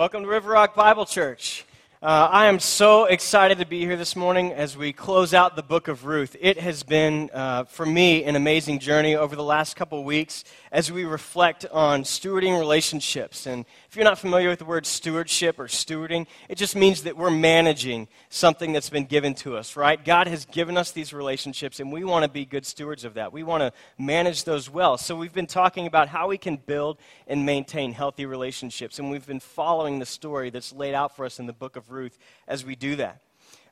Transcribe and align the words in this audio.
Welcome 0.00 0.22
to 0.22 0.28
River 0.30 0.52
Rock 0.52 0.74
Bible 0.74 1.04
Church. 1.04 1.59
Uh, 2.02 2.30
I 2.32 2.46
am 2.46 2.60
so 2.60 3.04
excited 3.04 3.58
to 3.58 3.66
be 3.66 3.80
here 3.80 3.98
this 3.98 4.16
morning 4.16 4.54
as 4.54 4.74
we 4.74 4.90
close 4.90 5.34
out 5.34 5.54
the 5.54 5.62
book 5.62 5.86
of 5.86 6.06
Ruth. 6.06 6.34
It 6.40 6.58
has 6.58 6.82
been, 6.82 7.28
uh, 7.30 7.64
for 7.64 7.84
me, 7.84 8.24
an 8.24 8.36
amazing 8.36 8.78
journey 8.78 9.14
over 9.14 9.36
the 9.36 9.44
last 9.44 9.76
couple 9.76 10.02
weeks 10.02 10.44
as 10.72 10.90
we 10.90 11.04
reflect 11.04 11.66
on 11.70 12.04
stewarding 12.04 12.58
relationships. 12.58 13.46
And 13.46 13.66
if 13.86 13.96
you're 13.96 14.06
not 14.06 14.18
familiar 14.18 14.48
with 14.48 14.60
the 14.60 14.64
word 14.64 14.86
stewardship 14.86 15.58
or 15.58 15.66
stewarding, 15.66 16.26
it 16.48 16.54
just 16.54 16.74
means 16.74 17.02
that 17.02 17.18
we're 17.18 17.30
managing 17.30 18.08
something 18.30 18.72
that's 18.72 18.88
been 18.88 19.04
given 19.04 19.34
to 19.34 19.58
us, 19.58 19.76
right? 19.76 20.02
God 20.02 20.26
has 20.26 20.46
given 20.46 20.78
us 20.78 20.92
these 20.92 21.12
relationships, 21.12 21.80
and 21.80 21.92
we 21.92 22.02
want 22.02 22.22
to 22.22 22.30
be 22.30 22.46
good 22.46 22.64
stewards 22.64 23.04
of 23.04 23.12
that. 23.14 23.30
We 23.30 23.42
want 23.42 23.60
to 23.60 23.74
manage 23.98 24.44
those 24.44 24.70
well. 24.70 24.96
So 24.96 25.16
we've 25.16 25.34
been 25.34 25.46
talking 25.46 25.86
about 25.86 26.08
how 26.08 26.28
we 26.28 26.38
can 26.38 26.56
build 26.56 26.96
and 27.26 27.44
maintain 27.44 27.92
healthy 27.92 28.24
relationships, 28.24 28.98
and 28.98 29.10
we've 29.10 29.26
been 29.26 29.38
following 29.38 29.98
the 29.98 30.06
story 30.06 30.48
that's 30.48 30.72
laid 30.72 30.94
out 30.94 31.14
for 31.14 31.26
us 31.26 31.38
in 31.38 31.44
the 31.44 31.52
book 31.52 31.76
of 31.76 31.89
Ruth 31.90 32.18
as 32.46 32.64
we 32.64 32.76
do 32.76 32.96
that. 32.96 33.22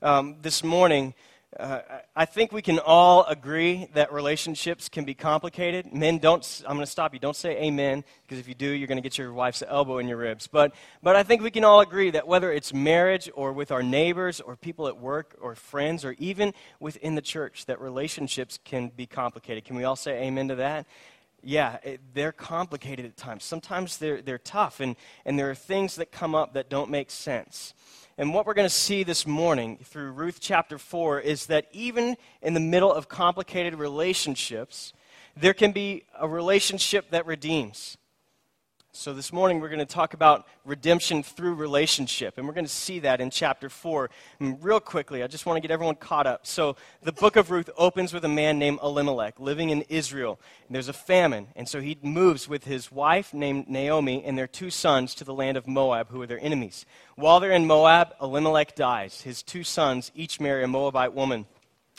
Um, 0.03 0.37
this 0.43 0.63
morning, 0.63 1.15
uh, 1.59 1.81
I 2.15 2.27
think 2.27 2.53
we 2.53 2.61
can 2.61 2.79
all 2.79 3.25
agree 3.25 3.89
that 3.95 4.13
relationships 4.13 4.89
can 4.91 5.05
be 5.07 5.15
complicated. 5.15 5.93
Men, 5.95 6.19
don't, 6.19 6.63
I'm 6.67 6.77
going 6.77 6.85
to 6.85 6.91
stop 6.91 7.15
you. 7.15 7.19
Don't 7.19 7.35
say 7.35 7.57
amen, 7.63 8.05
because 8.23 8.39
if 8.39 8.47
you 8.49 8.55
do, 8.55 8.69
you're 8.69 8.87
going 8.87 8.99
to 8.99 9.03
get 9.03 9.17
your 9.17 9.33
wife's 9.33 9.63
elbow 9.67 9.97
in 9.99 10.07
your 10.07 10.19
ribs. 10.19 10.47
But, 10.47 10.75
but 11.03 11.17
I 11.17 11.23
think 11.23 11.43
we 11.43 11.51
can 11.51 11.65
all 11.65 11.81
agree 11.81 12.11
that 12.11 12.29
whether 12.29 12.53
it's 12.53 12.75
marriage 12.75 13.31
or 13.35 13.53
with 13.55 13.73
our 13.73 13.83
neighbors 13.83 14.43
or 14.43 14.57
people 14.57 14.89
at 14.89 14.99
work 14.99 15.37
or 15.41 15.55
friends 15.55 16.05
or 16.05 16.15
even 16.19 16.53
within 16.81 17.15
the 17.15 17.23
church, 17.23 17.65
that 17.65 17.81
relationships 17.81 18.59
can 18.63 18.93
be 18.95 19.07
complicated. 19.07 19.65
Can 19.65 19.75
we 19.75 19.85
all 19.85 19.97
say 19.97 20.25
amen 20.25 20.49
to 20.49 20.57
that? 20.57 20.87
Yeah, 21.43 21.79
it, 21.83 22.01
they're 22.13 22.33
complicated 22.33 23.07
at 23.07 23.17
times. 23.17 23.43
Sometimes 23.43 23.97
they're, 23.97 24.21
they're 24.21 24.39
tough, 24.39 24.81
and, 24.81 24.97
and 25.25 25.39
there 25.39 25.51
are 25.51 25.55
things 25.55 25.97
that 25.97 26.13
come 26.13 26.35
up 26.35 26.53
that 26.55 26.69
don't 26.69 26.91
make 26.91 27.11
sense. 27.11 27.73
And 28.21 28.35
what 28.35 28.47
we're 28.47 28.55
going 28.55 28.67
to 28.67 28.75
see 28.75 29.05
this 29.05 29.29
morning 29.29 29.79
through 29.85 30.11
Ruth 30.11 30.39
chapter 30.41 30.77
4 30.77 31.21
is 31.21 31.47
that 31.47 31.69
even 31.71 32.17
in 32.43 32.53
the 32.53 32.59
middle 32.59 32.93
of 32.93 33.09
complicated 33.09 33.77
relationships, 33.77 34.93
there 35.37 35.55
can 35.55 35.71
be 35.71 36.03
a 36.19 36.27
relationship 36.27 37.13
that 37.13 37.27
redeems. 37.27 37.97
So, 39.01 39.13
this 39.13 39.33
morning 39.33 39.61
we're 39.61 39.69
going 39.69 39.79
to 39.79 39.87
talk 39.87 40.13
about 40.13 40.49
redemption 40.65 41.23
through 41.23 41.55
relationship, 41.55 42.37
and 42.37 42.49
we're 42.49 42.53
going 42.53 42.67
to 42.67 42.71
see 42.71 42.99
that 42.99 43.21
in 43.21 43.31
chapter 43.31 43.69
4. 43.69 44.11
And 44.41 44.61
real 44.61 44.81
quickly, 44.81 45.23
I 45.23 45.29
just 45.29 45.47
want 45.47 45.57
to 45.57 45.61
get 45.61 45.71
everyone 45.71 45.95
caught 45.95 46.27
up. 46.27 46.49
So, 46.49 46.75
the 47.05 47.13
book 47.13 47.37
of 47.37 47.53
Ruth 47.53 47.71
opens 47.77 48.13
with 48.13 48.25
a 48.25 48.29
man 48.29 48.59
named 48.59 48.81
Elimelech 48.83 49.39
living 49.39 49.71
in 49.71 49.83
Israel. 49.83 50.41
And 50.67 50.75
there's 50.75 50.89
a 50.89 50.93
famine, 50.93 51.47
and 51.55 51.69
so 51.69 51.81
he 51.81 51.97
moves 52.03 52.49
with 52.49 52.65
his 52.65 52.91
wife 52.91 53.33
named 53.33 53.69
Naomi 53.69 54.25
and 54.25 54.37
their 54.37 54.49
two 54.49 54.69
sons 54.69 55.15
to 55.15 55.25
the 55.25 55.33
land 55.33 55.57
of 55.57 55.69
Moab, 55.69 56.09
who 56.09 56.21
are 56.21 56.27
their 56.27 56.41
enemies. 56.43 56.85
While 57.15 57.39
they're 57.39 57.53
in 57.53 57.69
Moab, 57.69 58.15
Elimelech 58.21 58.75
dies. 58.75 59.21
His 59.21 59.45
two 59.45 59.63
sons 59.63 60.11
each 60.17 60.41
marry 60.41 60.65
a 60.65 60.67
Moabite 60.67 61.15
woman. 61.15 61.47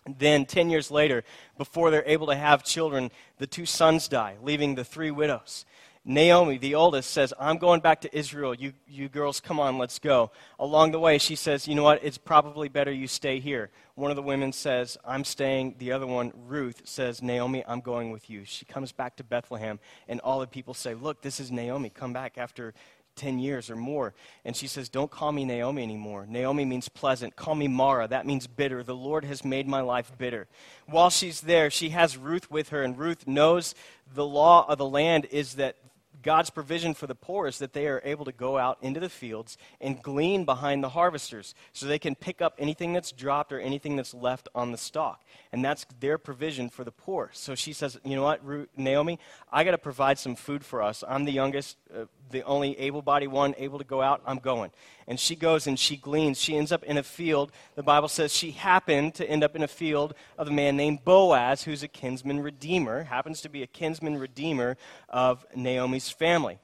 Then, 0.05 0.45
10 0.45 0.69
years 0.69 0.91
later, 0.91 1.23
before 1.57 1.91
they're 1.91 2.03
able 2.05 2.27
to 2.27 2.35
have 2.35 2.65
children, 2.65 3.09
the 3.37 3.47
two 3.47 3.65
sons 3.65 4.09
die, 4.09 4.35
leaving 4.43 4.75
the 4.75 4.83
three 4.83 5.11
widows. 5.11 5.63
Naomi, 6.05 6.57
the 6.57 6.75
oldest, 6.75 7.11
says, 7.11 7.33
I'm 7.39 7.57
going 7.57 7.81
back 7.81 8.01
to 8.01 8.17
Israel. 8.17 8.53
You, 8.53 8.73
you 8.87 9.09
girls, 9.09 9.39
come 9.39 9.59
on, 9.59 9.77
let's 9.77 9.99
go. 9.99 10.31
Along 10.57 10.91
the 10.91 10.99
way, 10.99 11.17
she 11.17 11.35
says, 11.35 11.67
You 11.67 11.75
know 11.75 11.83
what? 11.83 12.03
It's 12.03 12.17
probably 12.17 12.69
better 12.69 12.91
you 12.91 13.07
stay 13.07 13.39
here. 13.39 13.69
One 13.95 14.09
of 14.09 14.15
the 14.15 14.23
women 14.23 14.53
says, 14.53 14.97
I'm 15.05 15.25
staying. 15.25 15.75
The 15.77 15.91
other 15.91 16.07
one, 16.07 16.31
Ruth, 16.47 16.83
says, 16.85 17.21
Naomi, 17.21 17.63
I'm 17.67 17.81
going 17.81 18.11
with 18.11 18.29
you. 18.29 18.45
She 18.45 18.65
comes 18.65 18.93
back 18.93 19.17
to 19.17 19.23
Bethlehem, 19.23 19.79
and 20.07 20.21
all 20.21 20.39
the 20.39 20.47
people 20.47 20.73
say, 20.73 20.93
Look, 20.93 21.21
this 21.21 21.39
is 21.39 21.51
Naomi. 21.51 21.89
Come 21.89 22.13
back 22.13 22.37
after 22.37 22.73
10 23.19 23.37
years 23.37 23.69
or 23.69 23.75
more. 23.75 24.13
And 24.45 24.55
she 24.55 24.67
says, 24.67 24.89
Don't 24.89 25.11
call 25.11 25.31
me 25.31 25.45
Naomi 25.45 25.83
anymore. 25.83 26.25
Naomi 26.27 26.65
means 26.65 26.89
pleasant. 26.89 27.35
Call 27.35 27.55
me 27.55 27.67
Mara. 27.67 28.07
That 28.07 28.25
means 28.25 28.47
bitter. 28.47 28.81
The 28.81 28.95
Lord 28.95 29.25
has 29.25 29.43
made 29.43 29.67
my 29.67 29.81
life 29.81 30.11
bitter. 30.17 30.47
While 30.87 31.09
she's 31.09 31.41
there, 31.41 31.69
she 31.69 31.89
has 31.89 32.17
Ruth 32.17 32.49
with 32.49 32.69
her, 32.69 32.81
and 32.81 32.97
Ruth 32.97 33.27
knows 33.27 33.75
the 34.11 34.25
law 34.25 34.65
of 34.67 34.77
the 34.77 34.87
land 34.87 35.25
is 35.25 35.55
that 35.55 35.75
God's 36.21 36.49
provision 36.49 36.93
for 36.93 37.07
the 37.07 37.15
poor 37.15 37.47
is 37.47 37.59
that 37.59 37.73
they 37.73 37.87
are 37.87 38.01
able 38.03 38.25
to 38.25 38.31
go 38.31 38.57
out 38.57 38.77
into 38.81 38.99
the 38.99 39.09
fields 39.09 39.57
and 39.79 40.01
glean 40.01 40.45
behind 40.45 40.83
the 40.83 40.89
harvesters 40.89 41.55
so 41.73 41.85
they 41.85 41.99
can 41.99 42.15
pick 42.15 42.41
up 42.41 42.55
anything 42.57 42.93
that's 42.93 43.11
dropped 43.11 43.53
or 43.53 43.59
anything 43.59 43.95
that's 43.95 44.13
left 44.13 44.49
on 44.53 44.71
the 44.71 44.77
stalk. 44.77 45.23
And 45.51 45.63
that's 45.63 45.85
their 45.99 46.17
provision 46.17 46.69
for 46.69 46.83
the 46.83 46.91
poor. 46.91 47.29
So 47.33 47.55
she 47.55 47.73
says, 47.73 47.99
You 48.03 48.15
know 48.15 48.23
what, 48.23 48.41
Naomi, 48.77 49.19
I 49.51 49.63
got 49.63 49.71
to 49.71 49.77
provide 49.77 50.19
some 50.19 50.35
food 50.35 50.63
for 50.63 50.81
us. 50.81 51.03
I'm 51.07 51.25
the 51.25 51.31
youngest, 51.31 51.77
uh, 51.95 52.05
the 52.31 52.43
only 52.43 52.77
able 52.79 53.01
bodied 53.01 53.29
one 53.29 53.55
able 53.57 53.79
to 53.79 53.83
go 53.83 54.01
out. 54.01 54.21
I'm 54.25 54.37
going. 54.37 54.71
And 55.07 55.19
she 55.19 55.35
goes 55.35 55.65
and 55.65 55.79
she 55.79 55.97
gleans. 55.97 56.39
She 56.39 56.55
ends 56.55 56.71
up 56.71 56.83
in 56.83 56.97
a 56.97 57.03
field. 57.03 57.51
The 57.75 57.83
Bible 57.83 58.07
says 58.07 58.33
she 58.33 58.51
happened 58.51 59.15
to 59.15 59.27
end 59.27 59.43
up 59.43 59.55
in 59.55 59.63
a 59.63 59.67
field 59.67 60.13
of 60.37 60.47
a 60.47 60.51
man 60.51 60.77
named 60.77 61.03
Boaz, 61.03 61.63
who's 61.63 61.81
a 61.81 61.87
kinsman 61.87 62.41
redeemer, 62.41 63.03
happens 63.03 63.41
to 63.41 63.49
be 63.49 63.63
a 63.63 63.67
kinsman 63.67 64.17
redeemer 64.17 64.77
of 65.09 65.45
Naomi's 65.55 66.09
family. 66.11 66.59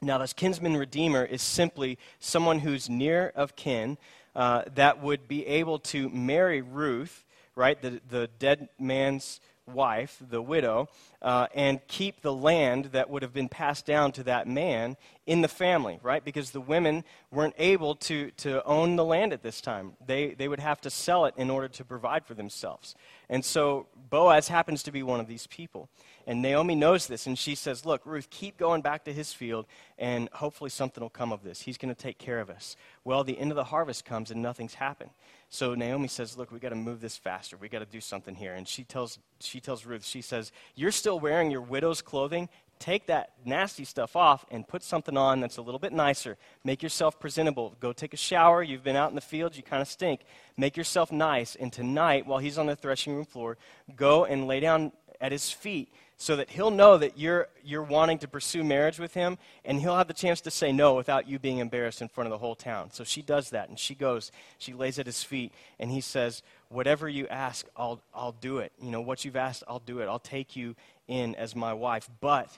Now, 0.00 0.18
this 0.18 0.32
kinsman 0.32 0.76
redeemer 0.76 1.24
is 1.24 1.42
simply 1.42 1.98
someone 2.18 2.60
who's 2.60 2.88
near 2.88 3.32
of 3.34 3.56
kin 3.56 3.98
uh, 4.34 4.62
that 4.74 5.02
would 5.02 5.28
be 5.28 5.46
able 5.46 5.78
to 5.78 6.08
marry 6.08 6.60
Ruth, 6.60 7.24
right, 7.54 7.80
the, 7.80 8.00
the 8.08 8.28
dead 8.38 8.68
man's 8.78 9.40
wife, 9.66 10.20
the 10.20 10.42
widow, 10.42 10.88
uh, 11.24 11.46
and 11.54 11.80
keep 11.88 12.20
the 12.20 12.34
land 12.34 12.90
that 12.92 13.08
would 13.08 13.22
have 13.22 13.32
been 13.32 13.48
passed 13.48 13.86
down 13.86 14.12
to 14.12 14.22
that 14.22 14.46
man 14.46 14.94
in 15.26 15.40
the 15.40 15.48
family, 15.48 15.98
right? 16.02 16.22
Because 16.22 16.50
the 16.50 16.60
women 16.60 17.02
weren't 17.30 17.54
able 17.56 17.94
to, 17.94 18.30
to 18.32 18.62
own 18.64 18.96
the 18.96 19.04
land 19.04 19.32
at 19.32 19.42
this 19.42 19.62
time. 19.62 19.94
They, 20.06 20.34
they 20.34 20.48
would 20.48 20.60
have 20.60 20.82
to 20.82 20.90
sell 20.90 21.24
it 21.24 21.32
in 21.38 21.48
order 21.48 21.66
to 21.68 21.84
provide 21.84 22.26
for 22.26 22.34
themselves. 22.34 22.94
And 23.30 23.42
so 23.42 23.86
Boaz 24.10 24.48
happens 24.48 24.82
to 24.82 24.92
be 24.92 25.02
one 25.02 25.18
of 25.18 25.26
these 25.26 25.46
people. 25.46 25.88
And 26.26 26.40
Naomi 26.40 26.74
knows 26.74 27.06
this, 27.06 27.26
and 27.26 27.38
she 27.38 27.54
says, 27.54 27.84
Look, 27.84 28.02
Ruth, 28.04 28.30
keep 28.30 28.56
going 28.56 28.80
back 28.80 29.04
to 29.04 29.12
his 29.12 29.32
field, 29.32 29.66
and 29.98 30.28
hopefully 30.32 30.70
something 30.70 31.02
will 31.02 31.10
come 31.10 31.32
of 31.32 31.42
this. 31.42 31.60
He's 31.60 31.76
going 31.76 31.94
to 31.94 32.00
take 32.00 32.18
care 32.18 32.40
of 32.40 32.48
us. 32.48 32.76
Well, 33.02 33.24
the 33.24 33.38
end 33.38 33.50
of 33.50 33.56
the 33.56 33.64
harvest 33.64 34.04
comes, 34.06 34.30
and 34.30 34.40
nothing's 34.40 34.74
happened. 34.74 35.10
So 35.50 35.74
Naomi 35.74 36.08
says, 36.08 36.36
Look, 36.38 36.50
we 36.50 36.58
got 36.58 36.70
to 36.70 36.76
move 36.76 37.00
this 37.00 37.16
faster. 37.16 37.56
We 37.56 37.68
got 37.68 37.80
to 37.80 37.84
do 37.84 38.00
something 38.00 38.34
here. 38.34 38.54
And 38.54 38.66
she 38.66 38.84
tells, 38.84 39.18
she 39.38 39.60
tells 39.60 39.84
Ruth, 39.84 40.04
She 40.04 40.22
says, 40.22 40.50
You're 40.74 40.90
still 40.90 41.13
wearing 41.20 41.50
your 41.50 41.60
widow's 41.60 42.02
clothing. 42.02 42.48
Take 42.78 43.06
that 43.06 43.30
nasty 43.44 43.84
stuff 43.84 44.16
off 44.16 44.44
and 44.50 44.66
put 44.66 44.82
something 44.82 45.16
on 45.16 45.40
that's 45.40 45.56
a 45.56 45.62
little 45.62 45.78
bit 45.78 45.92
nicer. 45.92 46.36
Make 46.64 46.82
yourself 46.82 47.18
presentable. 47.18 47.76
Go 47.80 47.92
take 47.92 48.12
a 48.12 48.18
shower. 48.18 48.62
You've 48.62 48.84
been 48.84 48.96
out 48.96 49.10
in 49.10 49.14
the 49.14 49.20
field. 49.20 49.56
You 49.56 49.62
kind 49.62 49.80
of 49.80 49.88
stink. 49.88 50.20
Make 50.56 50.76
yourself 50.76 51.12
nice. 51.12 51.54
And 51.54 51.72
tonight, 51.72 52.26
while 52.26 52.40
he's 52.40 52.58
on 52.58 52.66
the 52.66 52.76
threshing 52.76 53.14
room 53.14 53.24
floor, 53.24 53.56
go 53.96 54.24
and 54.24 54.46
lay 54.46 54.60
down 54.60 54.92
at 55.20 55.32
his 55.32 55.50
feet 55.50 55.92
so 56.16 56.36
that 56.36 56.50
he'll 56.50 56.70
know 56.70 56.96
that 56.96 57.18
you're, 57.18 57.48
you're 57.64 57.82
wanting 57.82 58.18
to 58.18 58.28
pursue 58.28 58.62
marriage 58.62 58.98
with 58.98 59.14
him, 59.14 59.36
and 59.64 59.80
he'll 59.80 59.96
have 59.96 60.06
the 60.06 60.14
chance 60.14 60.40
to 60.42 60.50
say 60.50 60.70
no 60.70 60.94
without 60.94 61.28
you 61.28 61.38
being 61.38 61.58
embarrassed 61.58 62.00
in 62.00 62.08
front 62.08 62.26
of 62.26 62.30
the 62.30 62.38
whole 62.38 62.54
town. 62.54 62.90
So 62.92 63.02
she 63.02 63.20
does 63.20 63.50
that, 63.50 63.68
and 63.68 63.78
she 63.78 63.94
goes, 63.94 64.30
she 64.58 64.72
lays 64.72 64.98
at 64.98 65.06
his 65.06 65.24
feet, 65.24 65.52
and 65.78 65.90
he 65.90 66.00
says, 66.00 66.42
Whatever 66.68 67.08
you 67.08 67.28
ask, 67.28 67.66
I'll, 67.76 68.00
I'll 68.12 68.32
do 68.32 68.58
it. 68.58 68.72
You 68.82 68.90
know, 68.90 69.00
what 69.00 69.24
you've 69.24 69.36
asked, 69.36 69.62
I'll 69.68 69.78
do 69.78 70.00
it. 70.00 70.08
I'll 70.08 70.18
take 70.18 70.56
you 70.56 70.74
in 71.08 71.34
as 71.34 71.54
my 71.54 71.72
wife. 71.72 72.08
But 72.20 72.56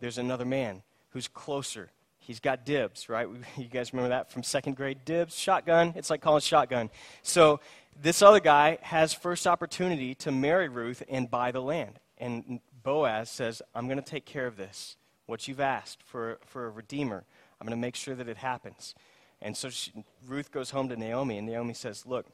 there's 0.00 0.18
another 0.18 0.44
man 0.44 0.82
who's 1.10 1.28
closer. 1.28 1.90
He's 2.18 2.40
got 2.40 2.66
dibs, 2.66 3.08
right? 3.08 3.28
You 3.56 3.66
guys 3.66 3.92
remember 3.92 4.10
that 4.10 4.30
from 4.30 4.42
second 4.42 4.76
grade? 4.76 4.98
Dibs, 5.04 5.36
shotgun. 5.36 5.92
It's 5.96 6.10
like 6.10 6.20
calling 6.20 6.40
shotgun. 6.40 6.90
So 7.22 7.60
this 8.00 8.22
other 8.22 8.40
guy 8.40 8.78
has 8.82 9.14
first 9.14 9.46
opportunity 9.46 10.14
to 10.16 10.30
marry 10.30 10.68
Ruth 10.68 11.02
and 11.08 11.30
buy 11.30 11.52
the 11.52 11.62
land. 11.62 11.98
And 12.18 12.60
Boaz 12.82 13.30
says, 13.30 13.62
I'm 13.74 13.86
going 13.86 13.98
to 13.98 14.04
take 14.04 14.24
care 14.24 14.46
of 14.46 14.56
this. 14.56 14.96
What 15.26 15.48
you've 15.48 15.60
asked 15.60 16.02
for, 16.04 16.38
for 16.46 16.66
a 16.66 16.70
redeemer, 16.70 17.24
I'm 17.60 17.66
going 17.66 17.76
to 17.76 17.80
make 17.80 17.96
sure 17.96 18.14
that 18.14 18.28
it 18.28 18.36
happens. 18.36 18.94
And 19.42 19.56
so 19.56 19.70
she, 19.70 19.92
Ruth 20.26 20.52
goes 20.52 20.70
home 20.70 20.88
to 20.90 20.96
Naomi, 20.96 21.38
and 21.38 21.46
Naomi 21.46 21.74
says, 21.74 22.06
Look, 22.06 22.26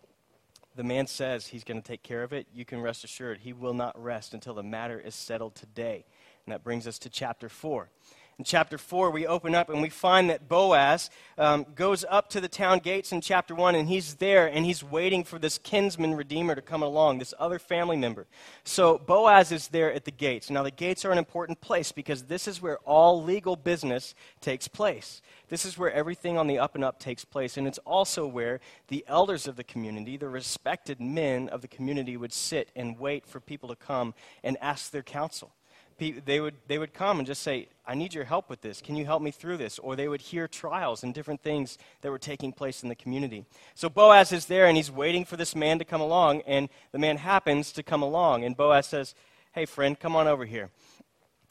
the 0.74 0.84
man 0.84 1.06
says 1.06 1.46
he's 1.46 1.64
going 1.64 1.80
to 1.80 1.86
take 1.86 2.02
care 2.02 2.22
of 2.22 2.32
it. 2.32 2.46
You 2.52 2.64
can 2.64 2.80
rest 2.80 3.04
assured 3.04 3.38
he 3.38 3.52
will 3.52 3.74
not 3.74 4.00
rest 4.00 4.34
until 4.34 4.54
the 4.54 4.62
matter 4.62 4.98
is 4.98 5.14
settled 5.14 5.54
today. 5.54 6.04
And 6.46 6.52
that 6.52 6.64
brings 6.64 6.86
us 6.86 6.98
to 7.00 7.10
chapter 7.10 7.48
4. 7.48 7.90
In 8.38 8.44
chapter 8.44 8.78
4, 8.78 9.10
we 9.10 9.26
open 9.26 9.54
up 9.54 9.68
and 9.68 9.82
we 9.82 9.90
find 9.90 10.30
that 10.30 10.48
Boaz 10.48 11.10
um, 11.36 11.66
goes 11.74 12.04
up 12.08 12.30
to 12.30 12.40
the 12.40 12.48
town 12.48 12.78
gates 12.78 13.12
in 13.12 13.20
chapter 13.20 13.54
1, 13.54 13.74
and 13.74 13.88
he's 13.88 14.14
there 14.14 14.46
and 14.46 14.64
he's 14.64 14.82
waiting 14.82 15.22
for 15.22 15.38
this 15.38 15.58
kinsman 15.58 16.14
redeemer 16.14 16.54
to 16.54 16.62
come 16.62 16.82
along, 16.82 17.18
this 17.18 17.34
other 17.38 17.58
family 17.58 17.96
member. 17.96 18.26
So 18.64 18.98
Boaz 18.98 19.52
is 19.52 19.68
there 19.68 19.92
at 19.92 20.06
the 20.06 20.10
gates. 20.10 20.48
Now, 20.48 20.62
the 20.62 20.70
gates 20.70 21.04
are 21.04 21.12
an 21.12 21.18
important 21.18 21.60
place 21.60 21.92
because 21.92 22.24
this 22.24 22.48
is 22.48 22.62
where 22.62 22.78
all 22.78 23.22
legal 23.22 23.54
business 23.54 24.14
takes 24.40 24.66
place. 24.66 25.20
This 25.48 25.66
is 25.66 25.76
where 25.76 25.92
everything 25.92 26.38
on 26.38 26.46
the 26.46 26.58
up 26.58 26.74
and 26.74 26.82
up 26.82 26.98
takes 26.98 27.26
place, 27.26 27.58
and 27.58 27.66
it's 27.66 27.78
also 27.78 28.26
where 28.26 28.60
the 28.88 29.04
elders 29.06 29.46
of 29.46 29.56
the 29.56 29.64
community, 29.64 30.16
the 30.16 30.28
respected 30.28 31.00
men 31.00 31.50
of 31.50 31.60
the 31.60 31.68
community, 31.68 32.16
would 32.16 32.32
sit 32.32 32.70
and 32.74 32.98
wait 32.98 33.26
for 33.26 33.40
people 33.40 33.68
to 33.68 33.76
come 33.76 34.14
and 34.42 34.56
ask 34.62 34.90
their 34.90 35.02
counsel. 35.02 35.52
They 35.98 36.40
would, 36.40 36.54
they 36.66 36.78
would 36.78 36.94
come 36.94 37.18
and 37.18 37.26
just 37.26 37.42
say, 37.42 37.68
I 37.86 37.94
need 37.94 38.14
your 38.14 38.24
help 38.24 38.48
with 38.48 38.60
this. 38.60 38.80
Can 38.80 38.96
you 38.96 39.04
help 39.04 39.22
me 39.22 39.30
through 39.30 39.56
this? 39.56 39.78
Or 39.78 39.96
they 39.96 40.08
would 40.08 40.20
hear 40.20 40.46
trials 40.46 41.02
and 41.02 41.12
different 41.12 41.42
things 41.42 41.78
that 42.00 42.10
were 42.10 42.18
taking 42.18 42.52
place 42.52 42.82
in 42.82 42.88
the 42.88 42.94
community. 42.94 43.44
So 43.74 43.88
Boaz 43.88 44.32
is 44.32 44.46
there 44.46 44.66
and 44.66 44.76
he's 44.76 44.90
waiting 44.90 45.24
for 45.24 45.36
this 45.36 45.56
man 45.56 45.78
to 45.78 45.84
come 45.84 46.00
along, 46.00 46.42
and 46.42 46.68
the 46.92 46.98
man 46.98 47.16
happens 47.16 47.72
to 47.72 47.82
come 47.82 48.02
along. 48.02 48.44
And 48.44 48.56
Boaz 48.56 48.86
says, 48.86 49.14
Hey, 49.52 49.66
friend, 49.66 49.98
come 49.98 50.16
on 50.16 50.28
over 50.28 50.44
here. 50.44 50.70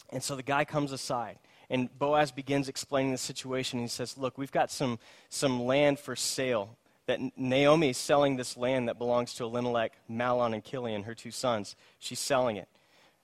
And 0.10 0.24
so 0.24 0.36
the 0.36 0.44
guy 0.44 0.66
comes 0.66 0.92
aside. 0.92 1.38
And 1.70 1.88
Boaz 2.00 2.32
begins 2.32 2.68
explaining 2.68 3.12
the 3.12 3.18
situation. 3.18 3.80
He 3.80 3.88
says, 3.88 4.18
Look, 4.18 4.38
we've 4.38 4.52
got 4.52 4.72
some, 4.72 5.00
some 5.30 5.64
land 5.64 6.00
for 6.00 6.16
sale. 6.16 6.78
That 7.08 7.20
Naomi 7.36 7.90
is 7.90 7.98
selling 7.98 8.38
this 8.38 8.56
land 8.56 8.88
that 8.88 8.98
belongs 8.98 9.34
to 9.34 9.44
Elimelech, 9.44 9.94
Mahlon, 10.10 10.54
and 10.54 10.64
Chilion, 10.64 11.04
her 11.04 11.16
two 11.16 11.32
sons. 11.32 11.76
She's 12.00 12.20
selling 12.20 12.58
it 12.58 12.70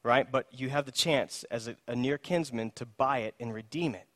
right? 0.04 0.30
But 0.32 0.48
you 0.52 0.70
have 0.70 0.86
the 0.86 0.92
chance 0.92 1.44
as 1.52 1.68
a, 1.68 1.76
a 1.88 1.96
near 1.96 2.18
kinsman 2.18 2.72
to 2.76 2.86
buy 2.86 3.20
it 3.20 3.36
and 3.40 3.54
redeem 3.54 3.96
it. 3.96 4.08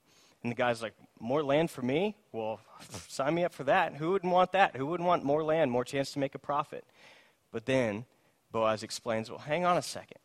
And 0.44 0.52
the 0.52 0.56
guy's 0.56 0.82
like, 0.82 0.94
More 1.20 1.44
land 1.44 1.70
for 1.70 1.82
me? 1.82 2.16
Well, 2.32 2.60
sign 3.08 3.36
me 3.36 3.44
up 3.44 3.54
for 3.54 3.64
that. 3.66 3.96
Who 3.96 4.12
wouldn't 4.12 4.32
want 4.32 4.52
that? 4.54 4.76
Who 4.76 4.86
wouldn't 4.88 5.08
want 5.08 5.24
more 5.24 5.44
land, 5.44 5.72
more 5.72 5.86
chance 5.86 6.12
to 6.14 6.20
make 6.20 6.36
a 6.36 6.40
profit? 6.40 6.86
But 7.52 7.66
then 7.66 8.06
Boaz 8.52 8.84
explains, 8.84 9.30
Well, 9.30 9.40
hang 9.40 9.66
on 9.66 9.78
a 9.78 9.82
second. 9.82 10.20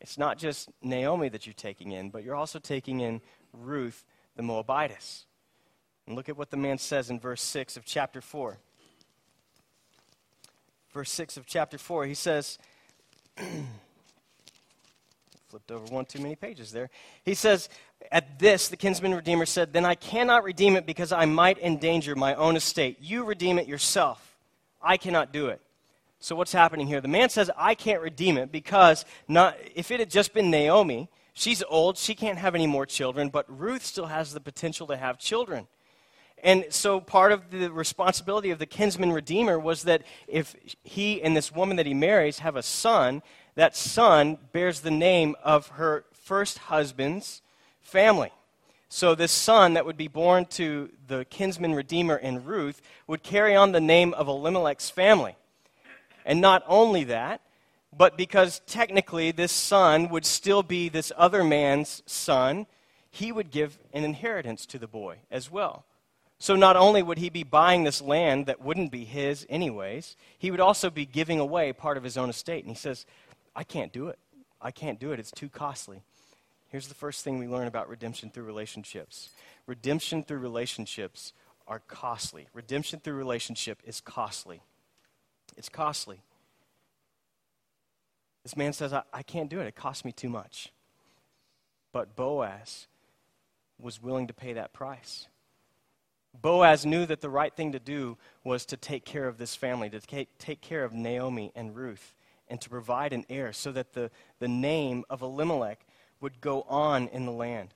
It's 0.00 0.18
not 0.18 0.38
just 0.38 0.70
Naomi 0.82 1.28
that 1.28 1.46
you're 1.46 1.54
taking 1.54 1.92
in, 1.92 2.10
but 2.10 2.22
you're 2.22 2.36
also 2.36 2.58
taking 2.58 3.00
in 3.00 3.20
Ruth 3.52 4.04
the 4.36 4.42
Moabitess. 4.42 5.26
And 6.06 6.16
look 6.16 6.28
at 6.28 6.38
what 6.38 6.50
the 6.50 6.56
man 6.56 6.78
says 6.78 7.10
in 7.10 7.20
verse 7.20 7.42
6 7.42 7.76
of 7.76 7.84
chapter 7.84 8.20
4. 8.20 8.58
Verse 10.92 11.10
6 11.10 11.36
of 11.36 11.46
chapter 11.46 11.76
4, 11.76 12.06
he 12.06 12.14
says, 12.14 12.58
flipped 15.48 15.70
over 15.70 15.86
one 15.86 16.04
too 16.04 16.18
many 16.18 16.36
pages 16.36 16.72
there. 16.72 16.90
He 17.24 17.32
says, 17.32 17.70
At 18.12 18.38
this, 18.38 18.68
the 18.68 18.76
kinsman 18.76 19.14
redeemer 19.14 19.46
said, 19.46 19.72
Then 19.72 19.86
I 19.86 19.94
cannot 19.94 20.44
redeem 20.44 20.76
it 20.76 20.84
because 20.84 21.10
I 21.10 21.24
might 21.24 21.58
endanger 21.58 22.14
my 22.14 22.34
own 22.34 22.54
estate. 22.54 22.98
You 23.00 23.24
redeem 23.24 23.58
it 23.58 23.66
yourself. 23.66 24.36
I 24.82 24.98
cannot 24.98 25.32
do 25.32 25.46
it. 25.46 25.62
So 26.20 26.36
what's 26.36 26.52
happening 26.52 26.86
here? 26.86 27.00
The 27.00 27.08
man 27.08 27.30
says, 27.30 27.50
I 27.56 27.74
can't 27.74 28.02
redeem 28.02 28.36
it 28.36 28.52
because 28.52 29.06
not, 29.26 29.56
if 29.74 29.90
it 29.90 30.00
had 30.00 30.10
just 30.10 30.34
been 30.34 30.50
Naomi, 30.50 31.08
she's 31.32 31.62
old, 31.66 31.96
she 31.96 32.14
can't 32.14 32.38
have 32.38 32.54
any 32.54 32.66
more 32.66 32.84
children, 32.84 33.30
but 33.30 33.46
Ruth 33.48 33.84
still 33.84 34.06
has 34.06 34.34
the 34.34 34.40
potential 34.40 34.86
to 34.88 34.98
have 34.98 35.18
children. 35.18 35.66
And 36.42 36.66
so 36.70 37.00
part 37.00 37.32
of 37.32 37.50
the 37.50 37.72
responsibility 37.72 38.50
of 38.50 38.58
the 38.58 38.66
kinsman 38.66 39.12
redeemer 39.12 39.58
was 39.58 39.84
that 39.84 40.02
if 40.26 40.54
he 40.82 41.22
and 41.22 41.36
this 41.36 41.50
woman 41.50 41.78
that 41.78 41.86
he 41.86 41.94
marries 41.94 42.40
have 42.40 42.56
a 42.56 42.62
son, 42.62 43.22
that 43.58 43.74
son 43.74 44.38
bears 44.52 44.80
the 44.80 44.90
name 44.90 45.34
of 45.42 45.66
her 45.70 46.04
first 46.12 46.58
husband's 46.58 47.42
family. 47.80 48.30
So, 48.88 49.16
this 49.16 49.32
son 49.32 49.74
that 49.74 49.84
would 49.84 49.96
be 49.96 50.06
born 50.06 50.44
to 50.50 50.90
the 51.08 51.24
kinsman 51.24 51.74
redeemer 51.74 52.14
in 52.14 52.44
Ruth 52.44 52.80
would 53.08 53.24
carry 53.24 53.56
on 53.56 53.72
the 53.72 53.80
name 53.80 54.14
of 54.14 54.28
Elimelech's 54.28 54.90
family. 54.90 55.34
And 56.24 56.40
not 56.40 56.62
only 56.68 57.02
that, 57.04 57.40
but 57.92 58.16
because 58.16 58.60
technically 58.60 59.32
this 59.32 59.50
son 59.50 60.08
would 60.08 60.24
still 60.24 60.62
be 60.62 60.88
this 60.88 61.10
other 61.16 61.42
man's 61.42 62.04
son, 62.06 62.68
he 63.10 63.32
would 63.32 63.50
give 63.50 63.76
an 63.92 64.04
inheritance 64.04 64.66
to 64.66 64.78
the 64.78 64.86
boy 64.86 65.16
as 65.32 65.50
well. 65.50 65.84
So 66.38 66.54
not 66.54 66.76
only 66.76 67.02
would 67.02 67.18
he 67.18 67.30
be 67.30 67.42
buying 67.42 67.82
this 67.82 68.00
land 68.00 68.46
that 68.46 68.62
wouldn't 68.62 68.92
be 68.92 69.04
his 69.04 69.44
anyways, 69.50 70.16
he 70.38 70.52
would 70.52 70.60
also 70.60 70.88
be 70.88 71.04
giving 71.04 71.40
away 71.40 71.72
part 71.72 71.96
of 71.96 72.04
his 72.04 72.16
own 72.16 72.30
estate. 72.30 72.64
And 72.64 72.72
he 72.72 72.78
says, 72.78 73.04
I 73.54 73.64
can't 73.64 73.92
do 73.92 74.08
it. 74.08 74.18
I 74.60 74.70
can't 74.70 74.98
do 74.98 75.12
it. 75.12 75.20
It's 75.20 75.30
too 75.30 75.48
costly. 75.48 76.02
Here's 76.68 76.88
the 76.88 76.94
first 76.94 77.24
thing 77.24 77.38
we 77.38 77.48
learn 77.48 77.66
about 77.66 77.88
redemption 77.88 78.30
through 78.30 78.44
relationships 78.44 79.30
redemption 79.66 80.22
through 80.22 80.38
relationships 80.38 81.32
are 81.66 81.80
costly. 81.80 82.48
Redemption 82.54 83.00
through 83.00 83.14
relationship 83.14 83.80
is 83.84 84.00
costly. 84.00 84.62
It's 85.56 85.68
costly. 85.68 86.22
This 88.42 88.56
man 88.56 88.72
says, 88.72 88.92
I, 88.92 89.02
I 89.12 89.22
can't 89.22 89.50
do 89.50 89.60
it. 89.60 89.66
It 89.66 89.76
costs 89.76 90.04
me 90.04 90.12
too 90.12 90.30
much. 90.30 90.72
But 91.92 92.16
Boaz 92.16 92.86
was 93.78 94.02
willing 94.02 94.26
to 94.26 94.34
pay 94.34 94.54
that 94.54 94.72
price. 94.72 95.28
Boaz 96.40 96.86
knew 96.86 97.04
that 97.06 97.20
the 97.20 97.30
right 97.30 97.54
thing 97.54 97.72
to 97.72 97.78
do 97.78 98.16
was 98.44 98.64
to 98.66 98.76
take 98.76 99.04
care 99.04 99.26
of 99.26 99.38
this 99.38 99.54
family, 99.54 99.90
to 99.90 100.00
take, 100.00 100.36
take 100.38 100.60
care 100.60 100.84
of 100.84 100.92
Naomi 100.92 101.52
and 101.54 101.74
Ruth 101.74 102.14
and 102.50 102.60
to 102.60 102.70
provide 102.70 103.12
an 103.12 103.24
heir 103.28 103.52
so 103.52 103.72
that 103.72 103.92
the, 103.92 104.10
the 104.38 104.48
name 104.48 105.04
of 105.10 105.22
Elimelech 105.22 105.84
would 106.20 106.40
go 106.40 106.62
on 106.62 107.08
in 107.08 107.26
the 107.26 107.32
land. 107.32 107.74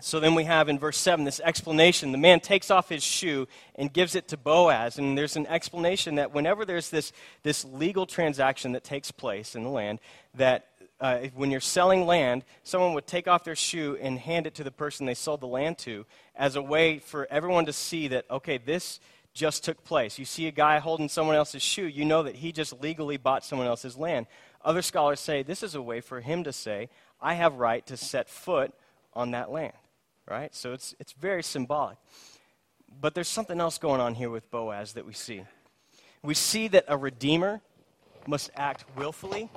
So 0.00 0.20
then 0.20 0.36
we 0.36 0.44
have 0.44 0.68
in 0.68 0.78
verse 0.78 0.96
7 0.96 1.24
this 1.24 1.40
explanation. 1.40 2.12
The 2.12 2.18
man 2.18 2.38
takes 2.38 2.70
off 2.70 2.88
his 2.88 3.02
shoe 3.02 3.48
and 3.74 3.92
gives 3.92 4.14
it 4.14 4.28
to 4.28 4.36
Boaz. 4.36 4.96
And 4.96 5.18
there's 5.18 5.36
an 5.36 5.46
explanation 5.48 6.14
that 6.16 6.32
whenever 6.32 6.64
there's 6.64 6.88
this, 6.88 7.12
this 7.42 7.64
legal 7.64 8.06
transaction 8.06 8.72
that 8.72 8.84
takes 8.84 9.10
place 9.10 9.56
in 9.56 9.64
the 9.64 9.70
land, 9.70 9.98
that 10.34 10.68
uh, 11.00 11.18
when 11.34 11.50
you're 11.50 11.60
selling 11.60 12.06
land, 12.06 12.44
someone 12.62 12.94
would 12.94 13.08
take 13.08 13.26
off 13.26 13.42
their 13.42 13.56
shoe 13.56 13.98
and 14.00 14.20
hand 14.20 14.46
it 14.46 14.54
to 14.54 14.64
the 14.64 14.70
person 14.70 15.04
they 15.04 15.14
sold 15.14 15.40
the 15.40 15.46
land 15.48 15.78
to 15.78 16.06
as 16.36 16.54
a 16.54 16.62
way 16.62 17.00
for 17.00 17.26
everyone 17.28 17.66
to 17.66 17.72
see 17.72 18.06
that, 18.08 18.24
okay, 18.30 18.58
this 18.58 19.00
just 19.38 19.64
took 19.64 19.84
place. 19.84 20.18
You 20.18 20.24
see 20.24 20.48
a 20.48 20.52
guy 20.52 20.80
holding 20.80 21.08
someone 21.08 21.36
else's 21.36 21.62
shoe, 21.62 21.86
you 21.86 22.04
know 22.04 22.24
that 22.24 22.36
he 22.36 22.52
just 22.52 22.82
legally 22.82 23.16
bought 23.16 23.44
someone 23.44 23.68
else's 23.68 23.96
land. 23.96 24.26
Other 24.64 24.82
scholars 24.82 25.20
say 25.20 25.42
this 25.42 25.62
is 25.62 25.74
a 25.74 25.80
way 25.80 26.00
for 26.00 26.20
him 26.20 26.44
to 26.44 26.52
say, 26.52 26.88
I 27.20 27.34
have 27.34 27.54
right 27.54 27.86
to 27.86 27.96
set 27.96 28.28
foot 28.28 28.74
on 29.14 29.30
that 29.30 29.50
land. 29.50 29.72
Right? 30.28 30.54
So 30.54 30.72
it's, 30.72 30.94
it's 30.98 31.12
very 31.12 31.42
symbolic. 31.42 31.96
But 33.00 33.14
there's 33.14 33.28
something 33.28 33.60
else 33.60 33.78
going 33.78 34.00
on 34.00 34.14
here 34.14 34.28
with 34.28 34.50
Boaz 34.50 34.94
that 34.94 35.06
we 35.06 35.14
see. 35.14 35.44
We 36.22 36.34
see 36.34 36.68
that 36.68 36.84
a 36.88 36.96
redeemer 36.96 37.60
must 38.26 38.50
act 38.56 38.84
willfully, 38.96 39.48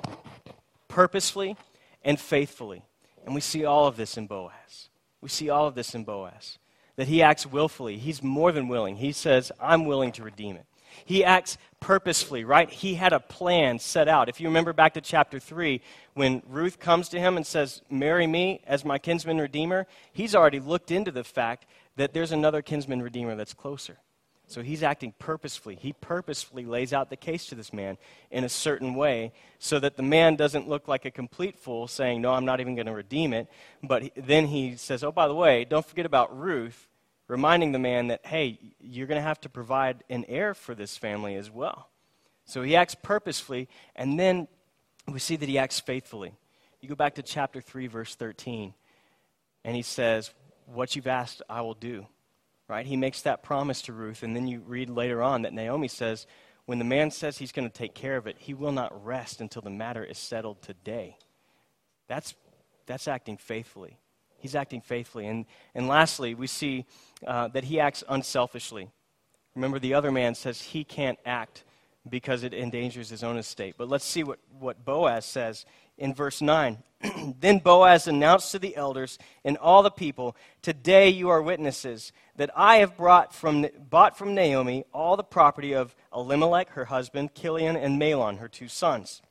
purposefully, 0.88 1.56
and 2.04 2.18
faithfully. 2.18 2.84
And 3.26 3.34
we 3.34 3.40
see 3.40 3.64
all 3.64 3.86
of 3.86 3.96
this 3.96 4.16
in 4.16 4.28
Boaz. 4.28 4.88
We 5.20 5.28
see 5.28 5.50
all 5.50 5.66
of 5.66 5.74
this 5.74 5.94
in 5.94 6.04
Boaz 6.04 6.58
that 6.96 7.08
he 7.08 7.22
acts 7.22 7.46
willfully. 7.46 7.98
He's 7.98 8.22
more 8.22 8.52
than 8.52 8.68
willing. 8.68 8.96
He 8.96 9.12
says, 9.12 9.50
I'm 9.60 9.84
willing 9.84 10.12
to 10.12 10.22
redeem 10.22 10.56
it. 10.56 10.66
He 11.04 11.24
acts 11.24 11.56
purposefully, 11.80 12.44
right? 12.44 12.70
He 12.70 12.94
had 12.94 13.12
a 13.12 13.20
plan 13.20 13.78
set 13.78 14.08
out. 14.08 14.28
If 14.28 14.40
you 14.40 14.48
remember 14.48 14.72
back 14.72 14.94
to 14.94 15.00
chapter 15.00 15.40
3, 15.40 15.80
when 16.14 16.42
Ruth 16.48 16.78
comes 16.78 17.08
to 17.10 17.18
him 17.18 17.36
and 17.36 17.46
says, 17.46 17.82
Marry 17.90 18.26
me 18.26 18.60
as 18.66 18.84
my 18.84 18.98
kinsman 18.98 19.38
redeemer, 19.38 19.86
he's 20.12 20.34
already 20.34 20.60
looked 20.60 20.90
into 20.90 21.10
the 21.10 21.24
fact 21.24 21.66
that 21.96 22.12
there's 22.12 22.32
another 22.32 22.62
kinsman 22.62 23.02
redeemer 23.02 23.34
that's 23.34 23.54
closer. 23.54 23.98
So 24.52 24.62
he's 24.62 24.82
acting 24.82 25.14
purposefully. 25.18 25.76
He 25.76 25.94
purposefully 25.94 26.66
lays 26.66 26.92
out 26.92 27.08
the 27.08 27.16
case 27.16 27.46
to 27.46 27.54
this 27.54 27.72
man 27.72 27.96
in 28.30 28.44
a 28.44 28.50
certain 28.50 28.94
way 28.94 29.32
so 29.58 29.80
that 29.80 29.96
the 29.96 30.02
man 30.02 30.36
doesn't 30.36 30.68
look 30.68 30.86
like 30.86 31.06
a 31.06 31.10
complete 31.10 31.58
fool 31.58 31.88
saying, 31.88 32.20
No, 32.20 32.34
I'm 32.34 32.44
not 32.44 32.60
even 32.60 32.74
going 32.74 32.86
to 32.86 32.92
redeem 32.92 33.32
it. 33.32 33.48
But 33.82 34.10
then 34.14 34.48
he 34.48 34.76
says, 34.76 35.02
Oh, 35.02 35.10
by 35.10 35.26
the 35.26 35.34
way, 35.34 35.64
don't 35.64 35.86
forget 35.86 36.04
about 36.04 36.38
Ruth, 36.38 36.86
reminding 37.28 37.72
the 37.72 37.78
man 37.78 38.08
that, 38.08 38.26
hey, 38.26 38.58
you're 38.78 39.06
going 39.06 39.18
to 39.18 39.26
have 39.26 39.40
to 39.40 39.48
provide 39.48 40.04
an 40.10 40.26
heir 40.28 40.52
for 40.52 40.74
this 40.74 40.98
family 40.98 41.34
as 41.34 41.50
well. 41.50 41.88
So 42.44 42.60
he 42.60 42.76
acts 42.76 42.94
purposefully, 42.94 43.70
and 43.96 44.20
then 44.20 44.48
we 45.08 45.18
see 45.18 45.36
that 45.36 45.48
he 45.48 45.56
acts 45.56 45.80
faithfully. 45.80 46.34
You 46.82 46.90
go 46.90 46.94
back 46.94 47.14
to 47.14 47.22
chapter 47.22 47.62
3, 47.62 47.86
verse 47.86 48.14
13, 48.16 48.74
and 49.64 49.74
he 49.74 49.82
says, 49.82 50.30
What 50.66 50.94
you've 50.94 51.06
asked, 51.06 51.40
I 51.48 51.62
will 51.62 51.72
do 51.72 52.06
right? 52.72 52.86
He 52.86 52.96
makes 52.96 53.20
that 53.20 53.42
promise 53.42 53.82
to 53.82 53.92
Ruth, 53.92 54.22
and 54.22 54.34
then 54.34 54.46
you 54.46 54.60
read 54.60 54.88
later 54.88 55.22
on 55.22 55.42
that 55.42 55.52
Naomi 55.52 55.88
says, 55.88 56.26
when 56.64 56.78
the 56.78 56.86
man 56.86 57.10
says 57.10 57.36
he's 57.36 57.52
going 57.52 57.68
to 57.68 57.72
take 57.72 57.92
care 57.94 58.16
of 58.16 58.26
it, 58.26 58.36
he 58.38 58.54
will 58.54 58.72
not 58.72 59.04
rest 59.04 59.42
until 59.42 59.60
the 59.60 59.68
matter 59.68 60.02
is 60.02 60.16
settled 60.16 60.62
today. 60.62 61.18
That's, 62.08 62.34
that's 62.86 63.06
acting 63.06 63.36
faithfully. 63.36 63.98
He's 64.38 64.54
acting 64.54 64.80
faithfully. 64.80 65.26
And, 65.26 65.44
and 65.74 65.86
lastly, 65.86 66.34
we 66.34 66.46
see 66.46 66.86
uh, 67.26 67.48
that 67.48 67.64
he 67.64 67.78
acts 67.78 68.04
unselfishly. 68.08 68.88
Remember, 69.54 69.78
the 69.78 69.92
other 69.92 70.10
man 70.10 70.34
says 70.34 70.62
he 70.62 70.82
can't 70.82 71.18
act 71.26 71.64
because 72.08 72.42
it 72.42 72.54
endangers 72.54 73.10
his 73.10 73.22
own 73.22 73.36
estate. 73.36 73.74
But 73.76 73.90
let's 73.90 74.06
see 74.06 74.24
what, 74.24 74.38
what 74.58 74.82
Boaz 74.82 75.26
says 75.26 75.66
in 76.02 76.12
verse 76.12 76.42
9. 76.42 76.82
then 77.40 77.58
Boaz 77.58 78.08
announced 78.08 78.50
to 78.52 78.58
the 78.58 78.76
elders 78.76 79.18
and 79.44 79.56
all 79.56 79.84
the 79.84 79.90
people, 79.90 80.36
Today 80.60 81.08
you 81.08 81.28
are 81.30 81.40
witnesses 81.40 82.12
that 82.36 82.50
I 82.56 82.76
have 82.76 82.96
brought 82.96 83.32
from, 83.32 83.66
bought 83.88 84.18
from 84.18 84.34
Naomi 84.34 84.84
all 84.92 85.16
the 85.16 85.22
property 85.22 85.74
of 85.74 85.94
Elimelech, 86.12 86.70
her 86.70 86.86
husband, 86.86 87.34
Chilion, 87.34 87.76
and 87.76 88.00
Mahlon, 88.00 88.38
her 88.38 88.48
two 88.48 88.66
sons. 88.66 89.22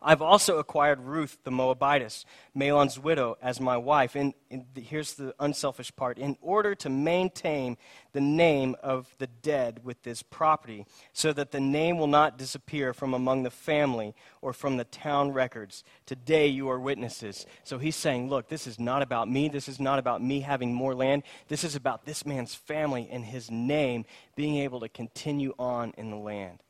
I've 0.00 0.22
also 0.22 0.58
acquired 0.58 1.00
Ruth 1.00 1.38
the 1.42 1.50
Moabitess, 1.50 2.24
Mahlon's 2.54 3.00
widow, 3.00 3.36
as 3.42 3.60
my 3.60 3.76
wife. 3.76 4.14
And, 4.14 4.32
and 4.48 4.64
here's 4.76 5.14
the 5.14 5.34
unselfish 5.40 5.94
part 5.96 6.18
in 6.18 6.36
order 6.40 6.76
to 6.76 6.88
maintain 6.88 7.76
the 8.12 8.20
name 8.20 8.76
of 8.80 9.12
the 9.18 9.26
dead 9.26 9.80
with 9.82 10.04
this 10.04 10.22
property, 10.22 10.86
so 11.12 11.32
that 11.32 11.50
the 11.50 11.58
name 11.58 11.98
will 11.98 12.06
not 12.06 12.38
disappear 12.38 12.92
from 12.94 13.12
among 13.12 13.42
the 13.42 13.50
family 13.50 14.14
or 14.40 14.52
from 14.52 14.76
the 14.76 14.84
town 14.84 15.32
records. 15.32 15.82
Today 16.06 16.46
you 16.46 16.70
are 16.70 16.78
witnesses. 16.78 17.44
So 17.64 17.78
he's 17.78 17.96
saying, 17.96 18.28
Look, 18.28 18.48
this 18.48 18.68
is 18.68 18.78
not 18.78 19.02
about 19.02 19.28
me. 19.28 19.48
This 19.48 19.68
is 19.68 19.80
not 19.80 19.98
about 19.98 20.22
me 20.22 20.40
having 20.40 20.72
more 20.72 20.94
land. 20.94 21.24
This 21.48 21.64
is 21.64 21.74
about 21.74 22.04
this 22.04 22.24
man's 22.24 22.54
family 22.54 23.08
and 23.10 23.24
his 23.24 23.50
name 23.50 24.04
being 24.36 24.58
able 24.58 24.78
to 24.78 24.88
continue 24.88 25.54
on 25.58 25.92
in 25.98 26.10
the 26.10 26.16
land. 26.16 26.62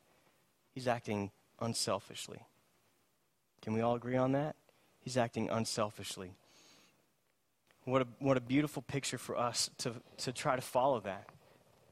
He's 0.73 0.87
acting 0.87 1.29
unselfishly. 1.59 2.39
Can 3.61 3.73
we 3.73 3.81
all 3.81 3.95
agree 3.95 4.17
on 4.17 4.33
that? 4.33 4.55
He's 4.99 5.17
acting 5.17 5.49
unselfishly. 5.49 6.31
What 7.85 8.01
a, 8.03 8.07
what 8.19 8.37
a 8.37 8.41
beautiful 8.41 8.81
picture 8.81 9.17
for 9.17 9.37
us 9.37 9.69
to, 9.79 9.93
to 10.17 10.31
try 10.31 10.55
to 10.55 10.61
follow 10.61 10.99
that 11.01 11.27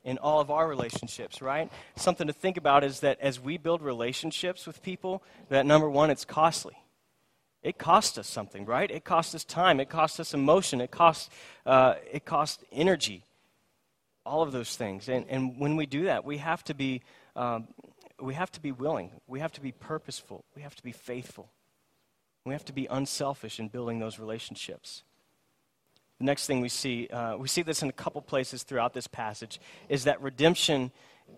in 0.03 0.17
all 0.19 0.39
of 0.39 0.51
our 0.51 0.67
relationships, 0.67 1.41
right? 1.41 1.71
Something 1.95 2.27
to 2.27 2.33
think 2.33 2.57
about 2.57 2.83
is 2.83 3.01
that 3.01 3.19
as 3.19 3.39
we 3.39 3.57
build 3.57 3.81
relationships 3.81 4.65
with 4.67 4.81
people, 4.81 5.23
that 5.49 5.65
number 5.65 5.89
one, 5.89 6.09
it's 6.09 6.25
costly. 6.25 6.75
It 7.63 7.77
costs 7.77 8.17
us 8.17 8.27
something, 8.27 8.65
right? 8.65 8.89
It 8.89 9.03
costs 9.03 9.35
us 9.35 9.43
time. 9.43 9.79
It 9.79 9.89
costs 9.89 10.19
us 10.19 10.33
emotion. 10.33 10.79
It 10.79 10.91
costs, 10.91 11.29
uh, 11.65 11.95
it 12.11 12.23
costs 12.23 12.63
energy. 12.71 13.23
All 14.25 14.43
of 14.43 14.51
those 14.51 14.75
things. 14.75 15.09
And, 15.09 15.25
and 15.29 15.59
when 15.59 15.75
we 15.75 15.85
do 15.85 16.05
that, 16.05 16.23
we 16.23 16.37
have 16.37 16.63
to 16.65 16.73
be 16.73 17.01
um, 17.35 17.67
we 18.19 18.33
have 18.33 18.51
to 18.53 18.61
be 18.61 18.71
willing. 18.71 19.11
We 19.27 19.39
have 19.39 19.51
to 19.53 19.61
be 19.61 19.71
purposeful. 19.71 20.43
We 20.55 20.63
have 20.63 20.75
to 20.75 20.83
be 20.83 20.91
faithful. 20.91 21.49
We 22.47 22.53
have 22.53 22.65
to 22.65 22.73
be 22.73 22.87
unselfish 22.89 23.59
in 23.59 23.67
building 23.67 23.99
those 23.99 24.19
relationships. 24.19 25.03
The 26.17 26.23
next 26.23 26.47
thing 26.47 26.61
we 26.61 26.69
see, 26.69 27.07
uh, 27.09 27.35
we 27.35 27.49
see 27.49 27.61
this 27.61 27.83
in 27.83 27.89
a 27.89 27.93
couple 27.93 28.21
places 28.21 28.63
throughout 28.63 28.93
this 28.93 29.05
passage, 29.05 29.59
is 29.89 30.05
that 30.05 30.21
redemption 30.21 30.91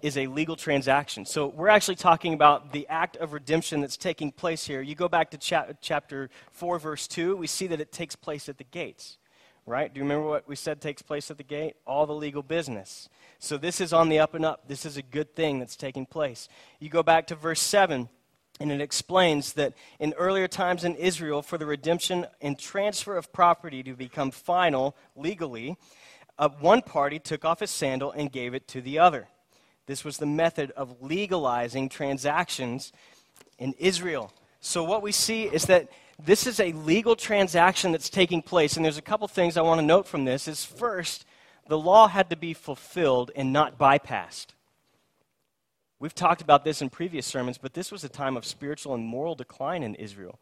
is 0.04 0.20
a 0.20 0.28
legal 0.28 0.56
transaction. 0.56 1.26
So 1.26 1.48
we're 1.48 1.70
actually 1.70 1.96
talking 1.96 2.36
about 2.36 2.74
the 2.74 2.88
act 2.90 3.18
of 3.18 3.34
redemption 3.34 3.82
that's 3.82 3.98
taking 3.98 4.32
place 4.32 4.68
here. 4.68 4.82
You 4.82 4.94
go 4.94 5.10
back 5.10 5.32
to 5.32 5.38
cha- 5.40 5.70
chapter 5.82 6.30
4, 6.52 6.78
verse 6.78 7.08
2, 7.08 7.36
we 7.36 7.48
see 7.48 7.66
that 7.66 7.82
it 7.82 7.92
takes 7.92 8.16
place 8.16 8.48
at 8.48 8.60
the 8.60 8.64
gates, 8.66 9.18
right? 9.66 9.92
Do 9.92 9.98
you 9.98 10.04
remember 10.04 10.28
what 10.28 10.48
we 10.48 10.56
said 10.56 10.80
takes 10.80 11.02
place 11.02 11.32
at 11.32 11.38
the 11.38 11.44
gate? 11.44 11.76
All 11.88 12.06
the 12.06 12.14
legal 12.14 12.44
business. 12.44 13.10
So 13.40 13.58
this 13.58 13.82
is 13.82 13.94
on 13.94 14.10
the 14.10 14.20
up 14.20 14.36
and 14.36 14.46
up. 14.46 14.68
This 14.68 14.86
is 14.86 14.96
a 14.96 15.02
good 15.02 15.36
thing 15.36 15.58
that's 15.58 15.76
taking 15.76 16.06
place. 16.06 16.48
You 16.80 16.90
go 16.90 17.02
back 17.02 17.26
to 17.28 17.36
verse 17.36 17.62
7, 17.62 18.10
and 18.60 18.72
it 18.72 18.82
explains 18.82 19.54
that 19.54 19.74
in 20.00 20.14
earlier 20.14 20.48
times 20.48 20.84
in 20.84 20.96
Israel, 20.96 21.42
for 21.42 21.58
the 21.58 21.66
redemption 21.66 22.28
and 22.42 22.60
transfer 22.60 23.16
of 23.16 23.32
property 23.32 23.84
to 23.84 23.96
become 23.96 24.32
final 24.32 24.96
legally, 25.16 25.78
uh, 26.38 26.50
one 26.60 26.82
party 26.82 27.20
took 27.20 27.46
off 27.46 27.62
his 27.62 27.72
sandal 27.72 28.12
and 28.12 28.32
gave 28.32 28.54
it 28.54 28.68
to 28.70 28.82
the 28.82 29.00
other. 29.00 29.28
This 29.86 30.04
was 30.04 30.18
the 30.18 30.26
method 30.26 30.72
of 30.72 31.02
legalizing 31.02 31.90
transactions 31.90 32.92
in 33.58 33.74
Israel. 33.80 34.32
So 34.60 34.84
what 34.84 35.02
we 35.02 35.12
see 35.12 35.44
is 35.44 35.66
that 35.66 35.90
this 36.22 36.46
is 36.46 36.60
a 36.60 36.74
legal 36.74 37.16
transaction 37.16 37.92
that's 37.94 38.10
taking 38.10 38.42
place 38.42 38.76
and 38.76 38.84
there's 38.84 38.98
a 38.98 39.02
couple 39.02 39.26
things 39.30 39.56
i 39.56 39.62
want 39.62 39.80
to 39.80 39.86
note 39.86 40.06
from 40.06 40.26
this 40.26 40.50
is 40.50 40.66
first 40.66 41.26
the 41.70 41.78
law 41.78 42.08
had 42.08 42.30
to 42.32 42.36
be 42.36 42.54
fulfilled 42.54 43.32
and 43.36 43.54
not 43.54 43.78
bypassed. 43.78 44.48
We've 46.00 46.16
talked 46.16 46.42
about 46.42 46.64
this 46.64 46.82
in 46.82 46.90
previous 46.90 47.26
sermons, 47.26 47.58
but 47.58 47.74
this 47.74 47.92
was 47.92 48.04
a 48.04 48.10
time 48.10 48.38
of 48.38 48.46
spiritual 48.46 48.96
and 48.96 49.06
moral 49.06 49.36
decline 49.36 49.84
in 49.84 49.96
Israel. 49.96 50.40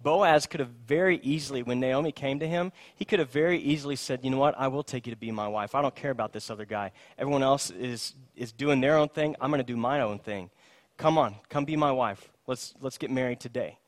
Boaz 0.00 0.46
could 0.46 0.60
have 0.60 0.68
very 0.68 1.18
easily, 1.22 1.62
when 1.62 1.80
Naomi 1.80 2.12
came 2.12 2.38
to 2.38 2.46
him, 2.46 2.72
he 2.94 3.04
could 3.04 3.18
have 3.18 3.30
very 3.30 3.58
easily 3.58 3.96
said, 3.96 4.20
You 4.22 4.30
know 4.30 4.38
what? 4.38 4.54
I 4.56 4.68
will 4.68 4.84
take 4.84 5.06
you 5.06 5.12
to 5.12 5.18
be 5.18 5.32
my 5.32 5.48
wife. 5.48 5.74
I 5.74 5.82
don't 5.82 5.94
care 5.94 6.12
about 6.12 6.32
this 6.32 6.50
other 6.50 6.64
guy. 6.64 6.92
Everyone 7.18 7.42
else 7.42 7.70
is, 7.70 8.14
is 8.36 8.52
doing 8.52 8.80
their 8.80 8.96
own 8.96 9.08
thing. 9.08 9.34
I'm 9.40 9.50
going 9.50 9.58
to 9.58 9.64
do 9.64 9.76
my 9.76 10.00
own 10.00 10.18
thing. 10.18 10.50
Come 10.98 11.18
on, 11.18 11.36
come 11.48 11.64
be 11.64 11.76
my 11.76 11.90
wife. 11.90 12.30
Let's, 12.46 12.74
let's 12.80 12.98
get 12.98 13.10
married 13.10 13.40
today. 13.40 13.78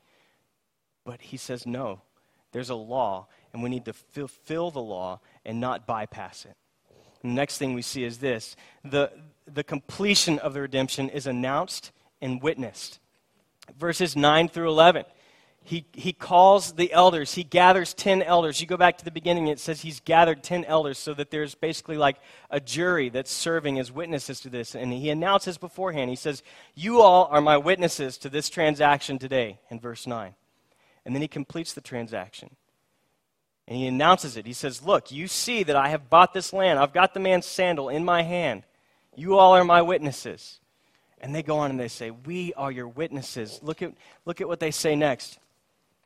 But 1.05 1.21
he 1.21 1.37
says, 1.37 1.65
No, 1.65 2.01
there's 2.51 2.69
a 2.69 2.75
law, 2.75 3.27
and 3.53 3.63
we 3.63 3.69
need 3.69 3.85
to 3.85 3.93
fulfill 3.93 4.71
the 4.71 4.81
law 4.81 5.21
and 5.45 5.61
not 5.61 5.87
bypass 5.87 6.45
it. 6.45 6.55
Next 7.23 7.57
thing 7.57 7.73
we 7.73 7.81
see 7.81 8.03
is 8.03 8.17
this 8.17 8.55
the, 8.83 9.11
the 9.51 9.63
completion 9.63 10.39
of 10.39 10.53
the 10.53 10.61
redemption 10.61 11.09
is 11.09 11.27
announced 11.27 11.91
and 12.21 12.41
witnessed. 12.41 12.99
Verses 13.77 14.15
9 14.15 14.49
through 14.49 14.69
11. 14.69 15.05
He, 15.63 15.85
he 15.93 16.11
calls 16.11 16.73
the 16.73 16.91
elders. 16.91 17.35
He 17.35 17.43
gathers 17.43 17.93
10 17.93 18.23
elders. 18.23 18.59
You 18.59 18.65
go 18.65 18.77
back 18.77 18.97
to 18.97 19.05
the 19.05 19.11
beginning, 19.11 19.47
it 19.47 19.59
says 19.59 19.81
he's 19.81 19.99
gathered 19.99 20.41
10 20.41 20.65
elders 20.65 20.97
so 20.97 21.13
that 21.13 21.29
there's 21.29 21.53
basically 21.53 21.97
like 21.97 22.17
a 22.49 22.59
jury 22.59 23.09
that's 23.09 23.31
serving 23.31 23.77
as 23.77 23.91
witnesses 23.91 24.39
to 24.41 24.49
this. 24.49 24.73
And 24.73 24.91
he 24.91 25.11
announces 25.11 25.59
beforehand, 25.59 26.09
he 26.09 26.15
says, 26.15 26.41
You 26.73 27.01
all 27.01 27.25
are 27.25 27.41
my 27.41 27.57
witnesses 27.57 28.17
to 28.19 28.29
this 28.29 28.49
transaction 28.49 29.19
today, 29.19 29.59
in 29.69 29.79
verse 29.79 30.07
9. 30.07 30.33
And 31.05 31.15
then 31.15 31.21
he 31.21 31.27
completes 31.27 31.73
the 31.73 31.81
transaction. 31.81 32.55
And 33.71 33.79
he 33.79 33.87
announces 33.87 34.35
it. 34.35 34.45
He 34.45 34.51
says, 34.51 34.83
Look, 34.83 35.13
you 35.13 35.29
see 35.29 35.63
that 35.63 35.77
I 35.77 35.87
have 35.87 36.09
bought 36.09 36.33
this 36.33 36.51
land. 36.51 36.77
I've 36.77 36.91
got 36.91 37.13
the 37.13 37.21
man's 37.21 37.45
sandal 37.45 37.87
in 37.87 38.03
my 38.03 38.21
hand. 38.21 38.63
You 39.15 39.37
all 39.37 39.55
are 39.55 39.63
my 39.63 39.81
witnesses. 39.81 40.59
And 41.21 41.33
they 41.33 41.41
go 41.41 41.59
on 41.59 41.71
and 41.71 41.79
they 41.79 41.87
say, 41.87 42.11
We 42.11 42.53
are 42.55 42.69
your 42.69 42.89
witnesses. 42.89 43.61
Look 43.63 43.81
at, 43.81 43.93
look 44.25 44.41
at 44.41 44.49
what 44.49 44.59
they 44.59 44.71
say 44.71 44.97
next. 44.97 45.39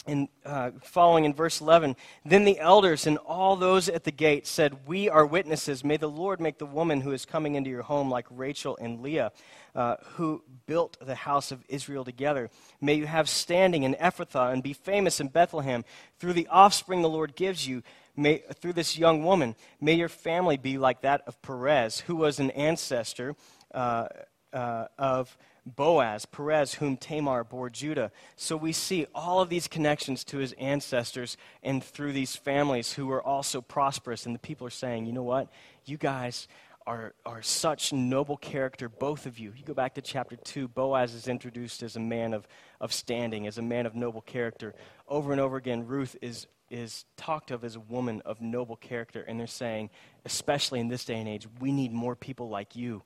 In, 0.07 0.29
uh, 0.45 0.69
following 0.83 1.25
in 1.25 1.33
verse 1.33 1.62
11, 1.62 1.95
then 2.24 2.45
the 2.45 2.59
elders 2.59 3.07
and 3.07 3.17
all 3.17 3.55
those 3.55 3.89
at 3.89 4.03
the 4.03 4.12
gate 4.12 4.45
said, 4.45 4.88
We 4.88 5.09
are 5.09 5.25
witnesses. 5.25 5.83
May 5.83 5.97
the 5.97 6.09
Lord 6.09 6.39
make 6.39 6.59
the 6.59 6.65
woman 6.67 7.01
who 7.01 7.12
is 7.12 7.25
coming 7.25 7.55
into 7.55 7.71
your 7.71 7.81
home 7.81 8.12
like 8.12 8.27
Rachel 8.29 8.77
and 8.79 9.01
Leah, 9.01 9.31
uh, 9.74 9.95
who 10.13 10.43
built 10.67 10.97
the 11.01 11.15
house 11.15 11.51
of 11.51 11.63
Israel 11.67 12.05
together. 12.05 12.51
May 12.79 12.93
you 12.93 13.07
have 13.07 13.27
standing 13.27 13.81
in 13.81 13.95
Ephrathah 13.95 14.53
and 14.53 14.62
be 14.62 14.74
famous 14.74 15.19
in 15.19 15.29
Bethlehem. 15.29 15.83
Through 16.19 16.33
the 16.33 16.47
offspring 16.50 17.01
the 17.01 17.09
Lord 17.09 17.35
gives 17.35 17.67
you, 17.67 17.81
may, 18.15 18.43
through 18.62 18.74
this 18.74 19.00
young 19.00 19.24
woman, 19.24 19.55
may 19.81 19.93
your 19.93 20.09
family 20.09 20.57
be 20.57 20.77
like 20.77 21.01
that 21.01 21.21
of 21.25 21.41
Perez, 21.41 22.01
who 22.01 22.15
was 22.15 22.39
an 22.39 22.51
ancestor 22.51 23.35
uh, 23.74 24.07
uh 24.53 24.85
of 25.00 25.35
Boaz, 25.65 26.25
Perez, 26.25 26.75
whom 26.75 26.95
Tamar 26.95 27.43
bore 27.43 27.69
Judah. 27.69 28.12
So 28.36 28.55
we 28.55 28.72
see 28.72 29.07
all 29.15 29.41
of 29.41 29.50
these 29.50 29.67
connections 29.67 30.24
to 30.25 30.38
his 30.38 30.53
ancestors 30.53 31.38
and 31.63 31.84
through 31.84 32.13
these 32.13 32.36
families 32.36 32.93
who 32.93 33.07
were 33.07 33.22
also 33.22 33.62
prosperous. 33.62 34.25
And 34.25 34.36
the 34.36 34.39
people 34.39 34.67
are 34.67 34.72
saying, 34.72 35.05
you 35.07 35.13
know 35.13 35.24
what? 35.24 35.50
You 35.86 35.98
guys 35.98 36.48
are, 36.86 37.15
are 37.25 37.41
such 37.41 37.91
noble 37.91 38.38
character, 38.38 38.88
both 38.88 39.25
of 39.25 39.39
you. 39.39 39.53
You 39.57 39.63
go 39.63 39.74
back 39.74 39.95
to 39.95 40.01
chapter 40.01 40.36
2, 40.36 40.67
Boaz 40.67 41.15
is 41.15 41.27
introduced 41.27 41.81
as 41.81 41.95
a 41.95 42.00
man 42.00 42.36
of, 42.36 42.48
of 42.79 42.93
standing, 42.93 43.48
as 43.48 43.57
a 43.57 43.63
man 43.63 43.88
of 43.88 43.95
noble 43.95 44.22
character. 44.22 44.75
Over 45.07 45.31
and 45.31 45.41
over 45.41 45.57
again, 45.57 45.88
Ruth 45.88 46.15
is, 46.22 46.45
is 46.69 47.05
talked 47.17 47.50
of 47.50 47.63
as 47.63 47.75
a 47.75 47.79
woman 47.79 48.22
of 48.24 48.39
noble 48.39 48.75
character. 48.75 49.24
And 49.24 49.39
they're 49.39 49.48
saying, 49.48 49.89
especially 50.25 50.79
in 50.79 50.89
this 50.89 51.05
day 51.05 51.19
and 51.19 51.27
age, 51.27 51.48
we 51.60 51.72
need 51.72 51.91
more 51.91 52.15
people 52.15 52.50
like 52.50 52.75
you. 52.75 53.01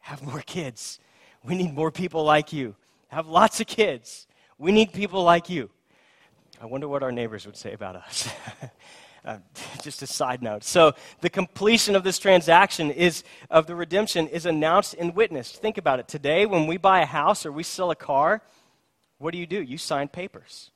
Have 0.00 0.22
more 0.22 0.40
kids 0.40 0.98
we 1.48 1.54
need 1.54 1.74
more 1.74 1.90
people 1.90 2.24
like 2.24 2.52
you. 2.52 2.74
Have 3.08 3.28
lots 3.28 3.60
of 3.60 3.66
kids. 3.66 4.26
We 4.58 4.72
need 4.72 4.92
people 4.92 5.22
like 5.22 5.50
you. 5.50 5.70
I 6.60 6.66
wonder 6.66 6.88
what 6.88 7.02
our 7.02 7.12
neighbors 7.12 7.46
would 7.46 7.56
say 7.56 7.72
about 7.72 7.96
us. 7.96 8.28
uh, 9.24 9.38
just 9.82 10.02
a 10.02 10.06
side 10.06 10.42
note. 10.42 10.64
So, 10.64 10.94
the 11.20 11.30
completion 11.30 11.96
of 11.96 12.04
this 12.04 12.18
transaction 12.18 12.90
is 12.90 13.24
of 13.50 13.66
the 13.66 13.74
redemption 13.74 14.28
is 14.28 14.46
announced 14.46 14.94
and 14.98 15.14
witnessed. 15.14 15.60
Think 15.60 15.78
about 15.78 16.00
it. 16.00 16.08
Today, 16.08 16.46
when 16.46 16.66
we 16.66 16.76
buy 16.76 17.00
a 17.00 17.06
house 17.06 17.44
or 17.44 17.52
we 17.52 17.62
sell 17.62 17.90
a 17.90 17.96
car, 17.96 18.42
what 19.18 19.32
do 19.32 19.38
you 19.38 19.46
do? 19.46 19.60
You 19.60 19.78
sign 19.78 20.08
papers. 20.08 20.70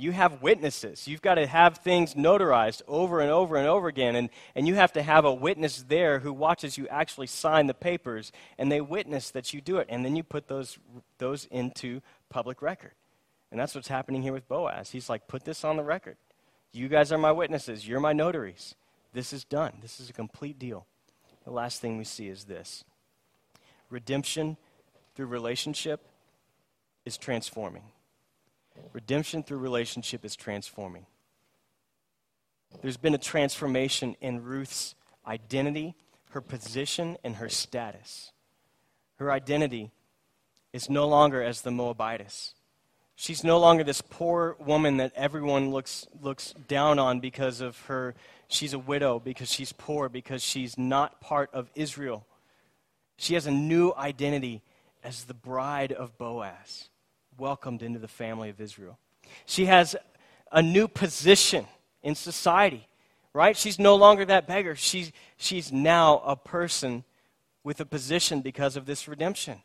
You 0.00 0.12
have 0.12 0.42
witnesses. 0.42 1.08
You've 1.08 1.22
got 1.22 1.34
to 1.34 1.46
have 1.46 1.78
things 1.78 2.14
notarized 2.14 2.82
over 2.86 3.20
and 3.20 3.30
over 3.30 3.56
and 3.56 3.66
over 3.66 3.88
again. 3.88 4.14
And, 4.14 4.30
and 4.54 4.68
you 4.68 4.76
have 4.76 4.92
to 4.92 5.02
have 5.02 5.24
a 5.24 5.34
witness 5.34 5.84
there 5.88 6.20
who 6.20 6.32
watches 6.32 6.78
you 6.78 6.86
actually 6.88 7.26
sign 7.26 7.66
the 7.66 7.74
papers, 7.74 8.30
and 8.58 8.70
they 8.70 8.80
witness 8.80 9.30
that 9.30 9.52
you 9.52 9.60
do 9.60 9.78
it. 9.78 9.88
And 9.90 10.04
then 10.04 10.14
you 10.14 10.22
put 10.22 10.48
those, 10.48 10.78
those 11.18 11.46
into 11.50 12.00
public 12.28 12.62
record. 12.62 12.92
And 13.50 13.58
that's 13.58 13.74
what's 13.74 13.88
happening 13.88 14.22
here 14.22 14.32
with 14.32 14.48
Boaz. 14.48 14.90
He's 14.90 15.08
like, 15.08 15.26
put 15.26 15.44
this 15.44 15.64
on 15.64 15.76
the 15.76 15.82
record. 15.82 16.16
You 16.72 16.88
guys 16.88 17.10
are 17.10 17.18
my 17.18 17.32
witnesses. 17.32 17.88
You're 17.88 18.00
my 18.00 18.12
notaries. 18.12 18.74
This 19.12 19.32
is 19.32 19.44
done. 19.44 19.78
This 19.80 20.00
is 20.00 20.10
a 20.10 20.12
complete 20.12 20.58
deal. 20.58 20.86
The 21.44 21.50
last 21.50 21.80
thing 21.80 21.96
we 21.96 22.04
see 22.04 22.28
is 22.28 22.44
this 22.44 22.84
redemption 23.90 24.58
through 25.14 25.26
relationship 25.26 26.06
is 27.06 27.16
transforming. 27.16 27.84
Redemption 28.92 29.42
through 29.42 29.58
relationship 29.58 30.24
is 30.24 30.36
transforming. 30.36 31.06
There's 32.82 32.96
been 32.96 33.14
a 33.14 33.18
transformation 33.18 34.16
in 34.20 34.42
Ruth's 34.42 34.94
identity, 35.26 35.94
her 36.30 36.40
position, 36.40 37.16
and 37.24 37.36
her 37.36 37.48
status. 37.48 38.32
Her 39.16 39.32
identity 39.32 39.90
is 40.72 40.90
no 40.90 41.08
longer 41.08 41.42
as 41.42 41.62
the 41.62 41.70
Moabitess. 41.70 42.54
She's 43.16 43.42
no 43.42 43.58
longer 43.58 43.82
this 43.82 44.00
poor 44.00 44.56
woman 44.60 44.98
that 44.98 45.12
everyone 45.16 45.72
looks, 45.72 46.06
looks 46.22 46.54
down 46.68 47.00
on 47.00 47.18
because 47.18 47.60
of 47.60 47.80
her. 47.86 48.14
She's 48.46 48.74
a 48.74 48.78
widow, 48.78 49.18
because 49.18 49.50
she's 49.50 49.72
poor, 49.72 50.08
because 50.08 50.40
she's 50.42 50.78
not 50.78 51.20
part 51.20 51.50
of 51.52 51.68
Israel. 51.74 52.26
She 53.16 53.34
has 53.34 53.46
a 53.46 53.50
new 53.50 53.92
identity 53.96 54.62
as 55.02 55.24
the 55.24 55.34
bride 55.34 55.90
of 55.90 56.16
Boaz, 56.16 56.90
welcomed 57.38 57.82
into 57.82 57.98
the 57.98 58.08
family 58.08 58.50
of 58.50 58.60
Israel. 58.60 58.98
She 59.46 59.66
has 59.66 59.96
a 60.50 60.62
new 60.62 60.88
position 60.88 61.66
in 62.02 62.14
society, 62.14 62.88
right? 63.32 63.56
She's 63.56 63.78
no 63.78 63.96
longer 63.96 64.24
that 64.24 64.46
beggar. 64.46 64.74
She's, 64.74 65.12
she's 65.36 65.72
now 65.72 66.22
a 66.24 66.36
person 66.36 67.04
with 67.64 67.80
a 67.80 67.86
position 67.86 68.40
because 68.40 68.76
of 68.76 68.86
this 68.86 69.08
redemption. 69.08 69.62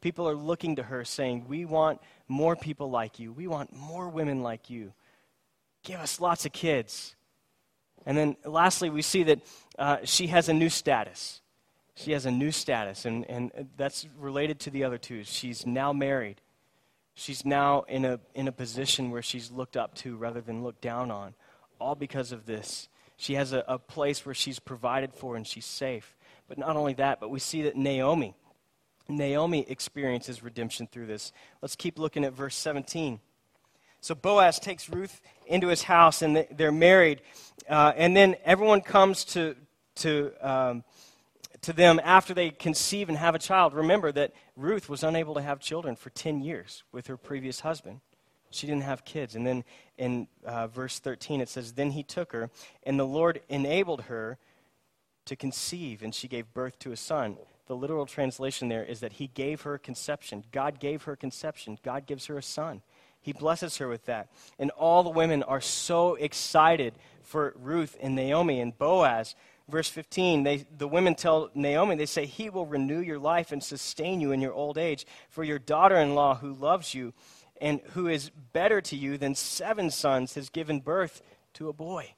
People 0.00 0.28
are 0.28 0.36
looking 0.36 0.76
to 0.76 0.82
her 0.84 1.04
saying, 1.04 1.46
We 1.48 1.64
want 1.64 2.00
more 2.28 2.54
people 2.54 2.90
like 2.90 3.18
you. 3.18 3.32
We 3.32 3.46
want 3.46 3.74
more 3.74 4.08
women 4.08 4.42
like 4.42 4.68
you. 4.68 4.92
Give 5.82 6.00
us 6.00 6.20
lots 6.20 6.44
of 6.44 6.52
kids. 6.52 7.16
And 8.04 8.16
then 8.16 8.36
lastly, 8.44 8.90
we 8.90 9.02
see 9.02 9.24
that 9.24 9.40
uh, 9.78 9.96
she 10.04 10.28
has 10.28 10.48
a 10.48 10.52
new 10.52 10.68
status. 10.68 11.40
She 11.94 12.12
has 12.12 12.26
a 12.26 12.30
new 12.30 12.52
status, 12.52 13.06
and, 13.06 13.24
and 13.28 13.70
that's 13.76 14.06
related 14.18 14.60
to 14.60 14.70
the 14.70 14.84
other 14.84 14.98
two. 14.98 15.24
She's 15.24 15.64
now 15.64 15.94
married. 15.94 16.42
She's 17.18 17.46
now 17.46 17.86
in 17.88 18.04
a, 18.04 18.20
in 18.34 18.46
a 18.46 18.52
position 18.52 19.10
where 19.10 19.22
she's 19.22 19.50
looked 19.50 19.74
up 19.74 19.94
to 19.96 20.16
rather 20.16 20.42
than 20.42 20.62
looked 20.62 20.82
down 20.82 21.10
on, 21.10 21.32
all 21.80 21.94
because 21.94 22.30
of 22.30 22.44
this. 22.44 22.90
She 23.16 23.34
has 23.34 23.54
a, 23.54 23.64
a 23.66 23.78
place 23.78 24.26
where 24.26 24.34
she's 24.34 24.58
provided 24.58 25.14
for 25.14 25.34
and 25.34 25.46
she's 25.46 25.64
safe. 25.64 26.14
But 26.46 26.58
not 26.58 26.76
only 26.76 26.92
that, 26.94 27.18
but 27.18 27.30
we 27.30 27.38
see 27.38 27.62
that 27.62 27.74
Naomi, 27.74 28.34
Naomi 29.08 29.64
experiences 29.66 30.42
redemption 30.42 30.88
through 30.92 31.06
this. 31.06 31.32
Let's 31.62 31.74
keep 31.74 31.98
looking 31.98 32.22
at 32.22 32.34
verse 32.34 32.54
17. 32.54 33.18
So 34.02 34.14
Boaz 34.14 34.60
takes 34.60 34.90
Ruth 34.90 35.22
into 35.46 35.68
his 35.68 35.84
house, 35.84 36.20
and 36.20 36.46
they're 36.50 36.70
married. 36.70 37.22
Uh, 37.66 37.94
and 37.96 38.14
then 38.14 38.36
everyone 38.44 38.82
comes 38.82 39.24
to, 39.24 39.56
to, 39.96 40.32
um, 40.42 40.84
to 41.66 41.72
them 41.72 42.00
after 42.02 42.34
they 42.34 42.50
conceive 42.50 43.08
and 43.08 43.18
have 43.18 43.34
a 43.34 43.38
child. 43.38 43.74
Remember 43.74 44.10
that 44.12 44.32
Ruth 44.56 44.88
was 44.88 45.02
unable 45.02 45.34
to 45.34 45.42
have 45.42 45.60
children 45.60 45.94
for 45.94 46.10
10 46.10 46.40
years 46.40 46.82
with 46.90 47.06
her 47.08 47.16
previous 47.16 47.60
husband. 47.60 48.00
She 48.50 48.66
didn't 48.66 48.84
have 48.84 49.04
kids. 49.04 49.34
And 49.34 49.46
then 49.46 49.64
in 49.98 50.28
uh, 50.44 50.68
verse 50.68 50.98
13, 50.98 51.40
it 51.40 51.48
says, 51.48 51.72
Then 51.72 51.90
he 51.90 52.02
took 52.02 52.32
her, 52.32 52.50
and 52.84 52.98
the 52.98 53.06
Lord 53.06 53.40
enabled 53.48 54.02
her 54.02 54.38
to 55.26 55.36
conceive, 55.36 56.02
and 56.02 56.14
she 56.14 56.28
gave 56.28 56.54
birth 56.54 56.78
to 56.80 56.92
a 56.92 56.96
son 56.96 57.36
the 57.66 57.76
literal 57.76 58.06
translation 58.06 58.68
there 58.68 58.84
is 58.84 59.00
that 59.00 59.14
he 59.14 59.26
gave 59.28 59.62
her 59.62 59.78
conception. 59.78 60.44
God 60.52 60.78
gave 60.78 61.04
her 61.04 61.16
conception. 61.16 61.78
God 61.82 62.06
gives 62.06 62.26
her 62.26 62.38
a 62.38 62.42
son. 62.42 62.82
He 63.20 63.32
blesses 63.32 63.78
her 63.78 63.88
with 63.88 64.04
that. 64.06 64.28
And 64.58 64.70
all 64.70 65.02
the 65.02 65.10
women 65.10 65.42
are 65.42 65.60
so 65.60 66.14
excited 66.14 66.94
for 67.22 67.54
Ruth 67.56 67.96
and 68.00 68.14
Naomi 68.14 68.60
and 68.60 68.76
Boaz. 68.76 69.34
Verse 69.68 69.88
15, 69.88 70.44
they, 70.44 70.64
the 70.76 70.86
women 70.86 71.16
tell 71.16 71.50
Naomi, 71.54 71.96
they 71.96 72.06
say, 72.06 72.24
He 72.24 72.50
will 72.50 72.66
renew 72.66 73.00
your 73.00 73.18
life 73.18 73.50
and 73.50 73.62
sustain 73.62 74.20
you 74.20 74.30
in 74.30 74.40
your 74.40 74.52
old 74.52 74.78
age. 74.78 75.06
For 75.28 75.42
your 75.42 75.58
daughter 75.58 75.96
in 75.96 76.14
law, 76.14 76.36
who 76.36 76.52
loves 76.52 76.94
you 76.94 77.12
and 77.60 77.80
who 77.92 78.06
is 78.06 78.30
better 78.52 78.80
to 78.82 78.96
you 78.96 79.18
than 79.18 79.34
seven 79.34 79.90
sons, 79.90 80.34
has 80.34 80.50
given 80.50 80.80
birth 80.80 81.22
to 81.54 81.68
a 81.68 81.72
boy. 81.72 82.14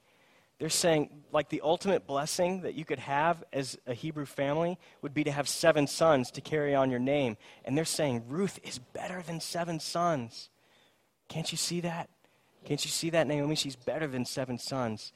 They're 0.58 0.68
saying, 0.68 1.10
like, 1.32 1.48
the 1.48 1.60
ultimate 1.62 2.06
blessing 2.06 2.62
that 2.62 2.74
you 2.74 2.84
could 2.84 2.98
have 2.98 3.44
as 3.52 3.78
a 3.86 3.94
Hebrew 3.94 4.26
family 4.26 4.76
would 5.02 5.14
be 5.14 5.22
to 5.24 5.30
have 5.30 5.48
seven 5.48 5.86
sons 5.86 6.32
to 6.32 6.40
carry 6.40 6.74
on 6.74 6.90
your 6.90 6.98
name. 6.98 7.36
And 7.64 7.78
they're 7.78 7.84
saying, 7.84 8.24
Ruth 8.28 8.58
is 8.64 8.78
better 8.78 9.22
than 9.22 9.40
seven 9.40 9.78
sons. 9.78 10.50
Can't 11.28 11.50
you 11.52 11.58
see 11.58 11.80
that? 11.80 12.10
Can't 12.64 12.84
you 12.84 12.90
see 12.90 13.10
that, 13.10 13.28
Naomi? 13.28 13.54
She's 13.54 13.76
better 13.76 14.08
than 14.08 14.24
seven 14.24 14.58
sons. 14.58 15.12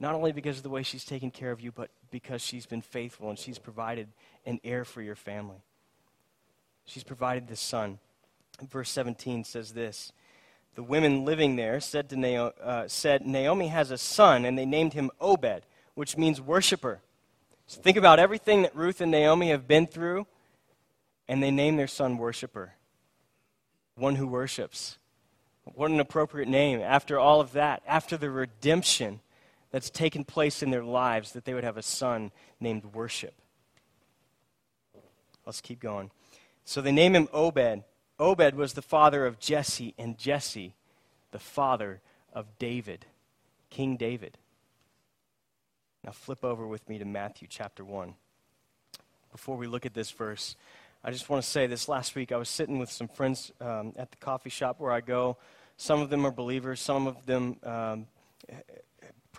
Not 0.00 0.14
only 0.14 0.32
because 0.32 0.56
of 0.56 0.62
the 0.62 0.70
way 0.70 0.82
she's 0.82 1.04
taken 1.04 1.30
care 1.30 1.52
of 1.52 1.60
you, 1.60 1.70
but 1.70 1.90
because 2.10 2.40
she's 2.40 2.66
been 2.66 2.80
faithful 2.80 3.28
and 3.28 3.38
she's 3.38 3.58
provided 3.58 4.08
an 4.46 4.58
heir 4.64 4.84
for 4.84 5.02
your 5.02 5.14
family. 5.14 5.62
She's 6.86 7.04
provided 7.04 7.46
this 7.46 7.60
son. 7.60 7.98
Verse 8.68 8.90
17 8.90 9.44
says 9.44 9.72
this 9.72 10.12
the 10.74 10.82
women 10.82 11.24
living 11.24 11.56
there 11.56 11.80
said, 11.80 12.08
to 12.10 12.16
Naomi, 12.16 12.52
uh, 12.62 12.86
said, 12.86 13.26
Naomi 13.26 13.68
has 13.68 13.90
a 13.90 13.98
son, 13.98 14.44
and 14.44 14.56
they 14.56 14.64
named 14.64 14.92
him 14.92 15.10
Obed, 15.20 15.66
which 15.94 16.16
means 16.16 16.40
worshiper. 16.40 17.00
So 17.66 17.80
think 17.80 17.96
about 17.96 18.18
everything 18.18 18.62
that 18.62 18.74
Ruth 18.74 19.00
and 19.00 19.10
Naomi 19.10 19.50
have 19.50 19.66
been 19.66 19.86
through, 19.86 20.26
and 21.28 21.42
they 21.42 21.50
name 21.50 21.76
their 21.76 21.88
son 21.88 22.18
worshiper, 22.18 22.74
one 23.96 24.16
who 24.16 24.26
worships. 24.26 24.98
What 25.64 25.90
an 25.90 26.00
appropriate 26.00 26.48
name 26.48 26.80
after 26.80 27.18
all 27.18 27.40
of 27.40 27.52
that, 27.52 27.82
after 27.86 28.16
the 28.16 28.30
redemption 28.30 29.20
that's 29.70 29.90
taken 29.90 30.24
place 30.24 30.62
in 30.62 30.70
their 30.70 30.84
lives, 30.84 31.32
that 31.32 31.44
they 31.44 31.54
would 31.54 31.64
have 31.64 31.76
a 31.76 31.82
son 31.82 32.32
named 32.58 32.86
worship. 32.86 33.34
Let's 35.46 35.60
keep 35.60 35.80
going. 35.80 36.10
So 36.64 36.80
they 36.80 36.92
name 36.92 37.14
him 37.14 37.28
Obed. 37.32 37.84
Obed 38.18 38.54
was 38.54 38.74
the 38.74 38.82
father 38.82 39.26
of 39.26 39.38
Jesse, 39.38 39.94
and 39.98 40.18
Jesse, 40.18 40.74
the 41.30 41.38
father 41.38 42.00
of 42.32 42.46
David, 42.58 43.06
King 43.70 43.96
David. 43.96 44.38
Now 46.04 46.12
flip 46.12 46.44
over 46.44 46.66
with 46.66 46.88
me 46.88 46.98
to 46.98 47.04
Matthew 47.04 47.48
chapter 47.48 47.84
1. 47.84 48.14
Before 49.32 49.56
we 49.56 49.66
look 49.66 49.86
at 49.86 49.94
this 49.94 50.10
verse, 50.10 50.56
I 51.02 51.10
just 51.10 51.28
want 51.28 51.42
to 51.42 51.48
say 51.48 51.66
this 51.66 51.88
last 51.88 52.14
week 52.14 52.32
I 52.32 52.36
was 52.36 52.48
sitting 52.48 52.78
with 52.78 52.90
some 52.90 53.08
friends 53.08 53.52
um, 53.60 53.92
at 53.96 54.10
the 54.10 54.16
coffee 54.18 54.50
shop 54.50 54.80
where 54.80 54.92
I 54.92 55.00
go. 55.00 55.36
Some 55.76 56.00
of 56.00 56.10
them 56.10 56.26
are 56.26 56.30
believers, 56.30 56.80
some 56.80 57.06
of 57.06 57.24
them 57.26 57.56
um, 57.62 58.06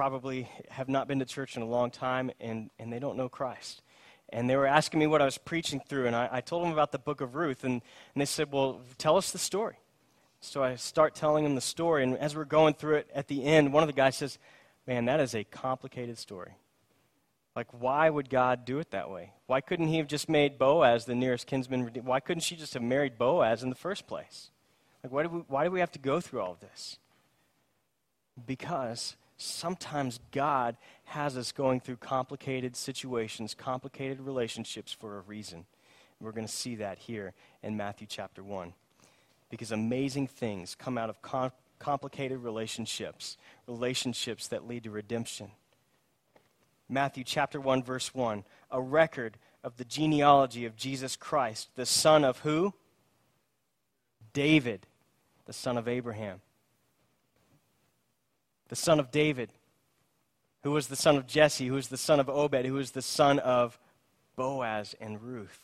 probably 0.01 0.49
have 0.69 0.89
not 0.89 1.07
been 1.07 1.19
to 1.19 1.25
church 1.25 1.55
in 1.55 1.61
a 1.61 1.65
long 1.67 1.91
time, 1.91 2.31
and, 2.39 2.71
and 2.79 2.91
they 2.91 2.97
don't 2.97 3.15
know 3.15 3.29
Christ 3.29 3.83
and 4.33 4.49
they 4.49 4.55
were 4.55 4.65
asking 4.65 4.99
me 4.99 5.05
what 5.05 5.21
I 5.21 5.25
was 5.25 5.37
preaching 5.37 5.81
through, 5.87 6.07
and 6.07 6.15
I, 6.15 6.27
I 6.31 6.41
told 6.41 6.63
them 6.63 6.71
about 6.71 6.91
the 6.91 6.97
book 6.97 7.21
of 7.21 7.35
Ruth, 7.35 7.63
and, 7.63 7.73
and 8.15 8.21
they 8.21 8.25
said, 8.25 8.51
Well, 8.51 8.81
tell 8.97 9.17
us 9.17 9.31
the 9.31 9.37
story. 9.37 9.75
So 10.39 10.63
I 10.63 10.75
start 10.75 11.13
telling 11.13 11.43
them 11.43 11.53
the 11.53 11.61
story, 11.61 12.01
and 12.03 12.17
as 12.17 12.35
we're 12.35 12.45
going 12.45 12.73
through 12.73 12.95
it 12.95 13.11
at 13.13 13.27
the 13.27 13.43
end, 13.43 13.73
one 13.73 13.83
of 13.83 13.87
the 13.87 13.93
guys 13.93 14.15
says, 14.15 14.39
Man, 14.87 15.05
that 15.05 15.19
is 15.19 15.35
a 15.35 15.43
complicated 15.43 16.17
story. 16.17 16.53
Like, 17.55 17.67
why 17.71 18.09
would 18.09 18.29
God 18.29 18.63
do 18.63 18.79
it 18.79 18.91
that 18.91 19.11
way? 19.11 19.33
Why 19.45 19.59
couldn't 19.59 19.89
He 19.89 19.97
have 19.97 20.07
just 20.07 20.29
made 20.29 20.57
Boaz 20.57 21.05
the 21.05 21.13
nearest 21.13 21.45
kinsman? 21.45 21.91
Why 22.03 22.21
couldn't 22.21 22.41
she 22.41 22.55
just 22.55 22.73
have 22.73 22.83
married 22.83 23.17
Boaz 23.17 23.63
in 23.63 23.69
the 23.69 23.75
first 23.75 24.07
place? 24.07 24.49
Like, 25.03 25.11
why 25.11 25.23
do 25.23 25.29
we, 25.29 25.39
why 25.47 25.65
do 25.65 25.71
we 25.71 25.81
have 25.81 25.91
to 25.91 25.99
go 25.99 26.21
through 26.21 26.39
all 26.39 26.53
of 26.53 26.61
this? 26.61 26.97
Because 28.47 29.17
sometimes 29.41 30.19
God 30.31 30.77
has 31.05 31.35
us 31.37 31.51
going 31.51 31.79
through 31.79 31.97
complicated 31.97 32.75
situations, 32.75 33.53
complicated 33.53 34.21
relationships 34.21 34.91
for 34.91 35.17
a 35.17 35.21
reason. 35.21 35.65
We're 36.19 36.31
going 36.31 36.47
to 36.47 36.53
see 36.53 36.75
that 36.75 36.99
here 36.99 37.33
in 37.63 37.75
Matthew 37.75 38.07
chapter 38.07 38.43
1. 38.43 38.73
Because 39.49 39.71
amazing 39.71 40.27
things 40.27 40.75
come 40.75 40.97
out 40.97 41.09
of 41.09 41.21
com- 41.21 41.51
complicated 41.79 42.39
relationships, 42.39 43.37
relationships 43.67 44.47
that 44.47 44.67
lead 44.67 44.83
to 44.83 44.91
redemption. 44.91 45.51
Matthew 46.87 47.23
chapter 47.23 47.59
1, 47.59 47.83
verse 47.83 48.13
1, 48.13 48.43
a 48.69 48.81
record 48.81 49.37
of 49.63 49.77
the 49.77 49.85
genealogy 49.85 50.65
of 50.65 50.75
Jesus 50.75 51.15
Christ, 51.15 51.69
the 51.75 51.85
son 51.85 52.23
of 52.23 52.39
who? 52.39 52.73
David, 54.33 54.85
the 55.45 55.53
son 55.53 55.77
of 55.77 55.87
Abraham 55.87 56.41
the 58.71 58.75
son 58.77 59.01
of 59.01 59.11
David, 59.11 59.49
who 60.63 60.71
was 60.71 60.87
the 60.87 60.95
son 60.95 61.17
of 61.17 61.27
Jesse, 61.27 61.67
who 61.67 61.73
was 61.73 61.89
the 61.89 61.97
son 61.97 62.21
of 62.21 62.29
Obed, 62.29 62.65
who 62.65 62.75
was 62.75 62.91
the 62.91 63.01
son 63.01 63.37
of 63.39 63.77
Boaz 64.37 64.95
and 65.01 65.21
Ruth. 65.21 65.59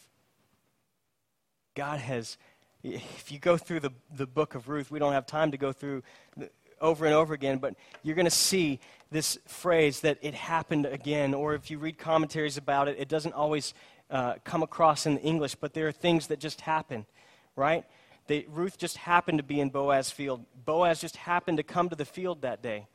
God 1.74 2.00
has, 2.02 2.38
if 2.84 3.32
you 3.32 3.39
go 3.39 3.56
through 3.56 3.80
the, 3.80 3.91
the 4.13 4.28
book 4.28 4.56
of 4.56 4.67
Ruth, 4.67 4.91
we 4.91 5.00
don't 5.00 5.13
have 5.13 5.26
time 5.26 5.52
to 5.52 5.58
go 5.58 5.72
through 5.72 6.04
the, 6.36 6.50
over 6.82 7.06
and 7.06 7.15
over 7.15 7.34
again, 7.34 7.60
but 7.60 7.76
you're 8.04 8.13
going 8.13 8.26
to 8.26 8.30
see 8.30 8.82
this 9.10 9.39
phrase 9.48 10.02
that 10.02 10.17
it 10.22 10.34
happened 10.34 10.86
again, 10.86 11.34
or 11.34 11.54
if 11.54 11.72
you 11.72 11.80
read 11.80 11.98
commentaries 11.98 12.58
about 12.58 12.89
it, 12.89 12.98
it 13.00 13.08
doesn't 13.08 13.34
always 13.34 13.74
uh, 14.12 14.34
come 14.43 14.63
across 14.63 15.06
in 15.06 15.15
the 15.15 15.22
English, 15.22 15.56
but 15.56 15.74
there 15.74 15.88
are 15.88 15.93
things 15.93 16.28
that 16.28 16.41
just 16.41 16.60
happen, 16.60 17.06
right? 17.56 17.86
They, 18.28 18.46
Ruth 18.50 18.78
just 18.78 18.98
happened 18.98 19.38
to 19.38 19.46
be 19.46 19.62
in 19.62 19.70
Boaz's 19.70 20.12
field. 20.12 20.43
Boaz 20.65 21.00
just 21.00 21.15
happened 21.15 21.56
to 21.56 21.63
come 21.63 21.88
to 21.88 21.96
the 21.96 22.04
field 22.04 22.41
that 22.41 22.62
day. 22.62 22.88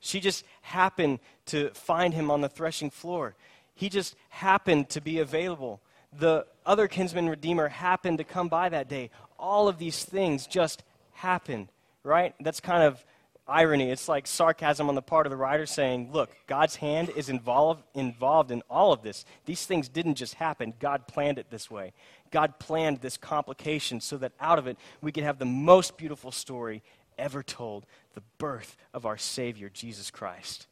She 0.00 0.20
just 0.20 0.44
happened 0.62 1.20
to 1.46 1.70
find 1.70 2.14
him 2.14 2.30
on 2.30 2.40
the 2.40 2.48
threshing 2.48 2.90
floor. 2.90 3.34
He 3.74 3.88
just 3.88 4.16
happened 4.28 4.88
to 4.90 5.00
be 5.00 5.18
available. 5.18 5.80
The 6.18 6.46
other 6.64 6.88
kinsman 6.88 7.28
redeemer 7.28 7.68
happened 7.68 8.18
to 8.18 8.24
come 8.24 8.48
by 8.48 8.68
that 8.68 8.88
day. 8.88 9.10
All 9.38 9.68
of 9.68 9.78
these 9.78 10.04
things 10.04 10.46
just 10.46 10.82
happened, 11.12 11.68
right? 12.02 12.34
That's 12.40 12.60
kind 12.60 12.82
of 12.82 13.04
irony. 13.48 13.90
It's 13.90 14.08
like 14.08 14.26
sarcasm 14.26 14.88
on 14.88 14.94
the 14.94 15.02
part 15.02 15.26
of 15.26 15.30
the 15.30 15.36
writer 15.36 15.66
saying, 15.66 16.10
look, 16.12 16.30
God's 16.46 16.76
hand 16.76 17.10
is 17.10 17.28
involved, 17.28 17.82
involved 17.94 18.50
in 18.50 18.62
all 18.68 18.92
of 18.92 19.02
this. 19.02 19.24
These 19.44 19.66
things 19.66 19.88
didn't 19.88 20.16
just 20.16 20.34
happen, 20.34 20.74
God 20.80 21.06
planned 21.06 21.38
it 21.38 21.50
this 21.50 21.70
way. 21.70 21.92
God 22.30 22.58
planned 22.58 23.00
this 23.00 23.16
complication 23.16 24.00
so 24.00 24.16
that 24.18 24.32
out 24.40 24.58
of 24.58 24.66
it 24.66 24.76
we 25.00 25.12
could 25.12 25.24
have 25.24 25.38
the 25.38 25.44
most 25.44 25.96
beautiful 25.96 26.32
story 26.32 26.82
ever 27.18 27.42
told 27.42 27.86
the 28.14 28.22
birth 28.38 28.76
of 28.92 29.06
our 29.06 29.18
Savior, 29.18 29.68
Jesus 29.68 30.10
Christ, 30.10 30.66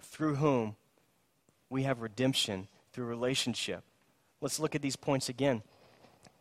through 0.00 0.36
whom 0.36 0.76
we 1.70 1.82
have 1.84 2.00
redemption 2.00 2.68
through 2.92 3.06
relationship. 3.06 3.82
Let's 4.40 4.60
look 4.60 4.74
at 4.74 4.82
these 4.82 4.96
points 4.96 5.28
again. 5.28 5.62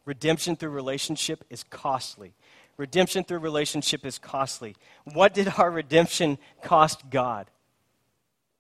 Redemption 0.06 0.56
through 0.56 0.70
relationship 0.70 1.44
is 1.50 1.64
costly. 1.64 2.34
Redemption 2.78 3.24
through 3.24 3.40
relationship 3.40 4.06
is 4.06 4.18
costly. 4.18 4.76
What 5.06 5.34
did 5.34 5.48
our 5.58 5.72
redemption 5.72 6.38
cost 6.62 7.10
God? 7.10 7.50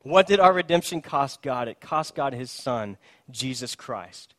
What 0.04 0.28
did 0.28 0.40
our 0.40 0.54
redemption 0.54 1.02
cost 1.02 1.42
God? 1.42 1.68
It 1.68 1.82
cost 1.82 2.16
God 2.16 2.34
his 2.34 2.52
son, 2.52 2.98
Jesus 3.32 3.76
Christ. 3.76 4.34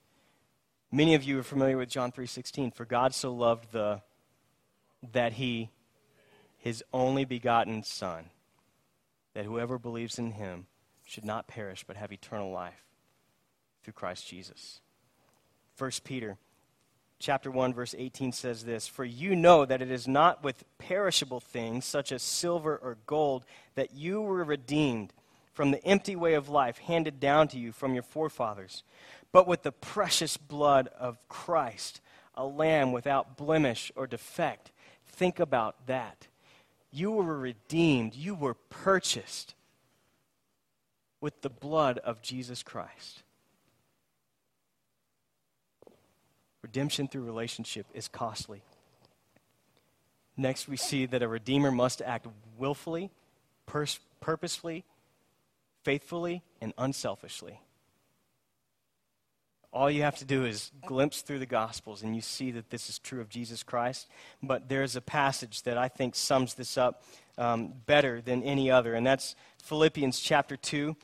Many 0.92 1.14
of 1.14 1.24
you 1.24 1.38
are 1.40 1.42
familiar 1.42 1.76
with 1.76 1.88
John 1.88 2.12
3:16, 2.12 2.70
for 2.70 2.84
God 2.84 3.14
so 3.14 3.32
loved 3.32 3.72
the 3.72 4.02
that 5.12 5.34
he 5.34 5.70
his 6.64 6.82
only 6.94 7.26
begotten 7.26 7.82
son 7.82 8.30
that 9.34 9.44
whoever 9.44 9.78
believes 9.78 10.18
in 10.18 10.30
him 10.30 10.64
should 11.04 11.24
not 11.24 11.46
perish 11.46 11.84
but 11.86 11.98
have 11.98 12.10
eternal 12.10 12.50
life 12.50 12.82
through 13.82 13.92
Christ 13.92 14.26
Jesus. 14.26 14.80
1 15.76 15.90
Peter 16.04 16.38
chapter 17.18 17.50
1 17.50 17.74
verse 17.74 17.94
18 17.98 18.32
says 18.32 18.64
this 18.64 18.88
for 18.88 19.04
you 19.04 19.36
know 19.36 19.66
that 19.66 19.82
it 19.82 19.90
is 19.90 20.08
not 20.08 20.42
with 20.42 20.64
perishable 20.78 21.38
things 21.38 21.84
such 21.84 22.10
as 22.10 22.22
silver 22.22 22.78
or 22.78 22.96
gold 23.04 23.44
that 23.74 23.92
you 23.92 24.22
were 24.22 24.42
redeemed 24.42 25.12
from 25.52 25.70
the 25.70 25.84
empty 25.84 26.16
way 26.16 26.32
of 26.32 26.48
life 26.48 26.78
handed 26.78 27.20
down 27.20 27.46
to 27.46 27.58
you 27.58 27.72
from 27.72 27.92
your 27.92 28.02
forefathers 28.02 28.82
but 29.32 29.46
with 29.46 29.62
the 29.64 29.72
precious 29.72 30.38
blood 30.38 30.88
of 30.98 31.28
Christ 31.28 32.00
a 32.34 32.46
lamb 32.46 32.90
without 32.90 33.36
blemish 33.36 33.92
or 33.94 34.06
defect 34.06 34.72
think 35.06 35.38
about 35.38 35.86
that 35.86 36.26
you 36.94 37.10
were 37.10 37.36
redeemed 37.38 38.14
you 38.14 38.34
were 38.34 38.54
purchased 38.54 39.54
with 41.20 41.40
the 41.42 41.50
blood 41.50 41.98
of 41.98 42.22
Jesus 42.22 42.62
Christ 42.62 43.24
Redemption 46.64 47.08
through 47.08 47.24
relationship 47.24 47.84
is 47.92 48.08
costly. 48.08 48.62
Next, 50.34 50.66
we 50.66 50.78
see 50.78 51.04
that 51.04 51.22
a 51.22 51.28
redeemer 51.28 51.70
must 51.70 52.00
act 52.00 52.26
willfully, 52.56 53.10
pers- 53.66 54.00
purposefully, 54.22 54.86
faithfully, 55.82 56.42
and 56.62 56.72
unselfishly. 56.78 57.60
All 59.74 59.90
you 59.90 60.02
have 60.02 60.16
to 60.18 60.24
do 60.24 60.46
is 60.46 60.70
glimpse 60.86 61.22
through 61.22 61.40
the 61.40 61.46
Gospels 61.46 62.04
and 62.04 62.14
you 62.14 62.22
see 62.22 62.52
that 62.52 62.70
this 62.70 62.88
is 62.88 63.00
true 63.00 63.20
of 63.20 63.28
Jesus 63.28 63.64
Christ. 63.64 64.06
But 64.40 64.68
there's 64.68 64.94
a 64.94 65.00
passage 65.00 65.62
that 65.64 65.76
I 65.76 65.88
think 65.88 66.14
sums 66.14 66.54
this 66.54 66.78
up 66.78 67.02
um, 67.36 67.72
better 67.84 68.20
than 68.20 68.44
any 68.44 68.70
other, 68.70 68.94
and 68.94 69.04
that's 69.04 69.34
Philippians 69.64 70.20
chapter 70.20 70.56
2, 70.56 70.94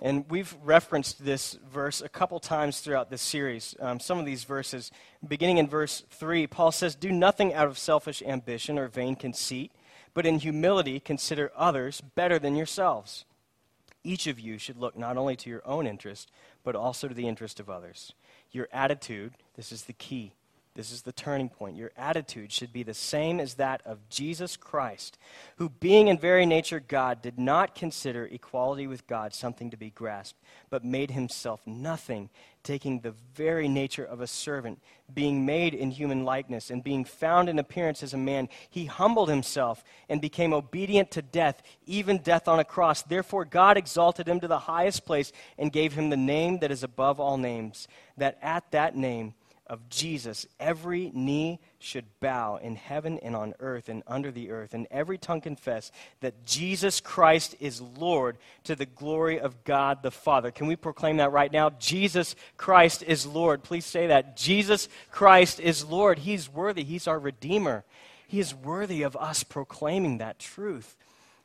and 0.00 0.24
we've 0.30 0.54
referenced 0.62 1.24
this 1.24 1.58
verse 1.72 2.00
a 2.00 2.08
couple 2.08 2.38
times 2.38 2.80
throughout 2.80 3.10
this 3.10 3.22
series. 3.22 3.74
Um, 3.80 3.98
some 3.98 4.18
of 4.20 4.26
these 4.26 4.44
verses, 4.44 4.92
beginning 5.26 5.58
in 5.58 5.66
verse 5.66 6.04
3, 6.10 6.46
Paul 6.46 6.70
says, 6.70 6.94
Do 6.94 7.10
nothing 7.10 7.52
out 7.52 7.66
of 7.66 7.78
selfish 7.78 8.22
ambition 8.22 8.78
or 8.78 8.86
vain 8.86 9.16
conceit, 9.16 9.72
but 10.14 10.24
in 10.24 10.38
humility 10.38 11.00
consider 11.00 11.50
others 11.56 12.00
better 12.00 12.38
than 12.38 12.54
yourselves. 12.54 13.24
Each 14.04 14.26
of 14.26 14.38
you 14.38 14.58
should 14.58 14.78
look 14.78 14.96
not 14.96 15.16
only 15.16 15.36
to 15.36 15.50
your 15.50 15.66
own 15.66 15.86
interest, 15.86 16.30
but 16.62 16.76
also 16.76 17.08
to 17.08 17.14
the 17.14 17.28
interest 17.28 17.60
of 17.60 17.68
others. 17.68 18.12
Your 18.50 18.68
attitude, 18.72 19.34
this 19.56 19.72
is 19.72 19.82
the 19.82 19.92
key, 19.92 20.32
this 20.78 20.92
is 20.92 21.02
the 21.02 21.10
turning 21.10 21.48
point. 21.48 21.76
Your 21.76 21.90
attitude 21.96 22.52
should 22.52 22.72
be 22.72 22.84
the 22.84 22.94
same 22.94 23.40
as 23.40 23.54
that 23.54 23.82
of 23.84 24.08
Jesus 24.08 24.56
Christ, 24.56 25.18
who, 25.56 25.68
being 25.68 26.06
in 26.06 26.16
very 26.16 26.46
nature 26.46 26.78
God, 26.78 27.20
did 27.20 27.36
not 27.36 27.74
consider 27.74 28.26
equality 28.26 28.86
with 28.86 29.04
God 29.08 29.34
something 29.34 29.70
to 29.70 29.76
be 29.76 29.90
grasped, 29.90 30.40
but 30.70 30.84
made 30.84 31.10
himself 31.10 31.66
nothing, 31.66 32.30
taking 32.62 33.00
the 33.00 33.14
very 33.34 33.66
nature 33.66 34.04
of 34.04 34.20
a 34.20 34.28
servant, 34.28 34.80
being 35.12 35.44
made 35.44 35.74
in 35.74 35.90
human 35.90 36.24
likeness, 36.24 36.70
and 36.70 36.84
being 36.84 37.04
found 37.04 37.48
in 37.48 37.58
appearance 37.58 38.04
as 38.04 38.14
a 38.14 38.16
man. 38.16 38.48
He 38.70 38.84
humbled 38.84 39.30
himself 39.30 39.82
and 40.08 40.20
became 40.20 40.52
obedient 40.52 41.10
to 41.10 41.22
death, 41.22 41.60
even 41.86 42.18
death 42.18 42.46
on 42.46 42.60
a 42.60 42.64
cross. 42.64 43.02
Therefore, 43.02 43.44
God 43.44 43.76
exalted 43.76 44.28
him 44.28 44.38
to 44.38 44.46
the 44.46 44.60
highest 44.60 45.04
place 45.04 45.32
and 45.58 45.72
gave 45.72 45.94
him 45.94 46.08
the 46.08 46.16
name 46.16 46.60
that 46.60 46.70
is 46.70 46.84
above 46.84 47.18
all 47.18 47.36
names, 47.36 47.88
that 48.16 48.38
at 48.40 48.70
that 48.70 48.94
name, 48.94 49.34
of 49.68 49.88
Jesus, 49.88 50.46
every 50.58 51.10
knee 51.14 51.60
should 51.78 52.06
bow 52.20 52.56
in 52.56 52.76
heaven 52.76 53.18
and 53.18 53.36
on 53.36 53.54
earth 53.60 53.88
and 53.88 54.02
under 54.06 54.30
the 54.30 54.50
earth, 54.50 54.74
and 54.74 54.86
every 54.90 55.18
tongue 55.18 55.40
confess 55.40 55.92
that 56.20 56.46
Jesus 56.46 57.00
Christ 57.00 57.54
is 57.60 57.80
Lord 57.80 58.38
to 58.64 58.74
the 58.74 58.86
glory 58.86 59.38
of 59.38 59.64
God 59.64 60.02
the 60.02 60.10
Father. 60.10 60.50
Can 60.50 60.66
we 60.66 60.76
proclaim 60.76 61.18
that 61.18 61.32
right 61.32 61.52
now? 61.52 61.70
Jesus 61.70 62.34
Christ 62.56 63.02
is 63.02 63.26
Lord. 63.26 63.62
Please 63.62 63.86
say 63.86 64.06
that. 64.08 64.36
Jesus 64.36 64.88
Christ 65.10 65.60
is 65.60 65.84
Lord. 65.84 66.20
He's 66.20 66.48
worthy, 66.48 66.84
He's 66.84 67.06
our 67.06 67.18
Redeemer. 67.18 67.84
He 68.26 68.40
is 68.40 68.54
worthy 68.54 69.02
of 69.02 69.16
us 69.16 69.42
proclaiming 69.42 70.18
that 70.18 70.38
truth 70.38 70.96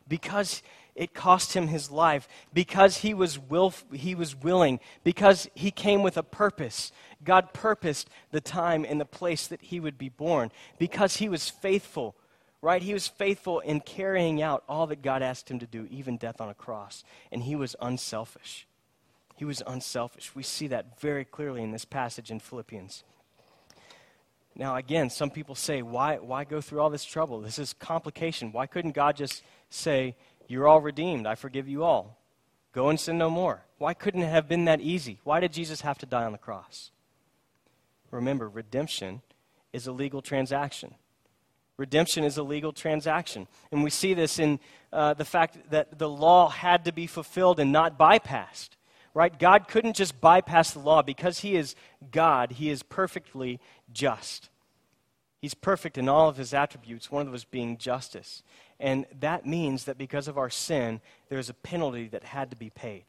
because 0.08 0.62
it 0.96 1.14
cost 1.14 1.54
him 1.54 1.68
his 1.68 1.90
life 1.90 2.28
because 2.54 2.98
he 2.98 3.14
was, 3.14 3.40
will, 3.40 3.74
he 3.92 4.16
was 4.16 4.36
willing, 4.36 4.80
because 5.04 5.50
he 5.56 5.72
came 5.72 6.04
with 6.04 6.18
a 6.18 6.24
purpose. 6.24 6.92
God 7.24 7.54
purposed 7.54 8.10
the 8.32 8.42
time 8.42 8.86
and 8.88 9.00
the 9.00 9.06
place 9.06 9.48
that 9.48 9.62
he 9.62 9.80
would 9.80 9.98
be 9.98 10.10
born, 10.10 10.52
because 10.78 11.18
he 11.18 11.30
was 11.30 11.50
faithful, 11.50 12.16
right? 12.62 12.82
He 12.82 12.94
was 12.94 13.08
faithful 13.08 13.60
in 13.60 13.80
carrying 13.80 14.42
out 14.42 14.64
all 14.70 14.88
that 14.88 15.02
God 15.02 15.22
asked 15.22 15.50
him 15.50 15.60
to 15.60 15.68
do, 15.68 15.88
even 15.90 16.18
death 16.18 16.40
on 16.40 16.50
a 16.50 16.54
cross. 16.54 17.04
And 17.32 17.44
he 17.44 17.56
was 17.56 17.76
unselfish. 17.82 18.68
He 19.36 19.46
was 19.46 19.64
unselfish. 19.66 20.36
We 20.36 20.44
see 20.44 20.68
that 20.68 21.00
very 21.00 21.26
clearly 21.26 21.64
in 21.64 21.72
this 21.72 21.86
passage 21.86 22.30
in 22.30 22.40
Philippians. 22.40 23.04
Now, 24.56 24.76
again, 24.76 25.10
some 25.10 25.32
people 25.32 25.56
say, 25.56 25.82
why, 25.82 26.18
why 26.18 26.44
go 26.44 26.62
through 26.62 26.80
all 26.80 26.92
this 26.92 27.04
trouble? 27.04 27.42
This 27.42 27.58
is 27.58 27.74
complication. 27.74 28.52
Why 28.52 28.68
couldn't 28.68 28.92
God 28.92 29.16
just 29.16 29.42
say, 29.72 30.16
you're 30.54 30.68
all 30.68 30.82
redeemed. 30.82 31.28
I 31.28 31.36
forgive 31.36 31.68
you 31.68 31.84
all. 31.84 32.18
Go 32.74 32.90
and 32.90 33.00
sin 33.00 33.18
no 33.18 33.30
more. 33.30 33.66
Why 33.78 33.94
couldn't 33.94 34.22
it 34.24 34.30
have 34.30 34.48
been 34.48 34.66
that 34.66 34.82
easy? 34.82 35.20
Why 35.24 35.40
did 35.40 35.52
Jesus 35.52 35.82
have 35.82 35.98
to 36.00 36.06
die 36.06 36.24
on 36.24 36.32
the 36.32 36.38
cross? 36.38 36.92
Remember, 38.12 38.48
redemption 38.48 39.22
is 39.74 39.88
a 39.88 39.92
legal 39.92 40.22
transaction. 40.22 40.94
Redemption 41.78 42.24
is 42.24 42.38
a 42.38 42.44
legal 42.44 42.72
transaction. 42.72 43.48
And 43.72 43.84
we 43.84 43.90
see 43.90 44.14
this 44.14 44.38
in 44.38 44.60
uh, 44.92 45.16
the 45.16 45.26
fact 45.26 45.58
that 45.72 45.98
the 45.98 46.08
law 46.10 46.50
had 46.50 46.86
to 46.86 46.94
be 46.94 47.08
fulfilled 47.08 47.60
and 47.60 47.72
not 47.72 47.98
bypassed. 47.98 48.70
Right? 49.16 49.38
God 49.38 49.68
couldn't 49.68 49.96
just 49.96 50.22
bypass 50.22 50.72
the 50.72 50.80
law 50.80 51.02
because 51.02 51.40
He 51.40 51.56
is 51.56 51.76
God, 52.12 52.54
He 52.54 52.70
is 52.70 52.84
perfectly 52.84 53.60
just. 53.92 54.50
He's 55.44 55.54
perfect 55.54 55.98
in 55.98 56.08
all 56.08 56.30
of 56.30 56.38
His 56.38 56.54
attributes, 56.54 57.12
one 57.12 57.26
of 57.26 57.34
those 57.34 57.44
being 57.44 57.78
justice. 57.78 58.44
And 58.80 59.06
that 59.20 59.46
means 59.46 59.84
that 59.84 59.98
because 59.98 60.30
of 60.30 60.38
our 60.38 60.50
sin, 60.50 61.02
there's 61.28 61.50
a 61.50 61.54
penalty 61.54 62.08
that 62.08 62.24
had 62.24 62.50
to 62.52 62.56
be 62.56 62.70
paid. 62.70 63.04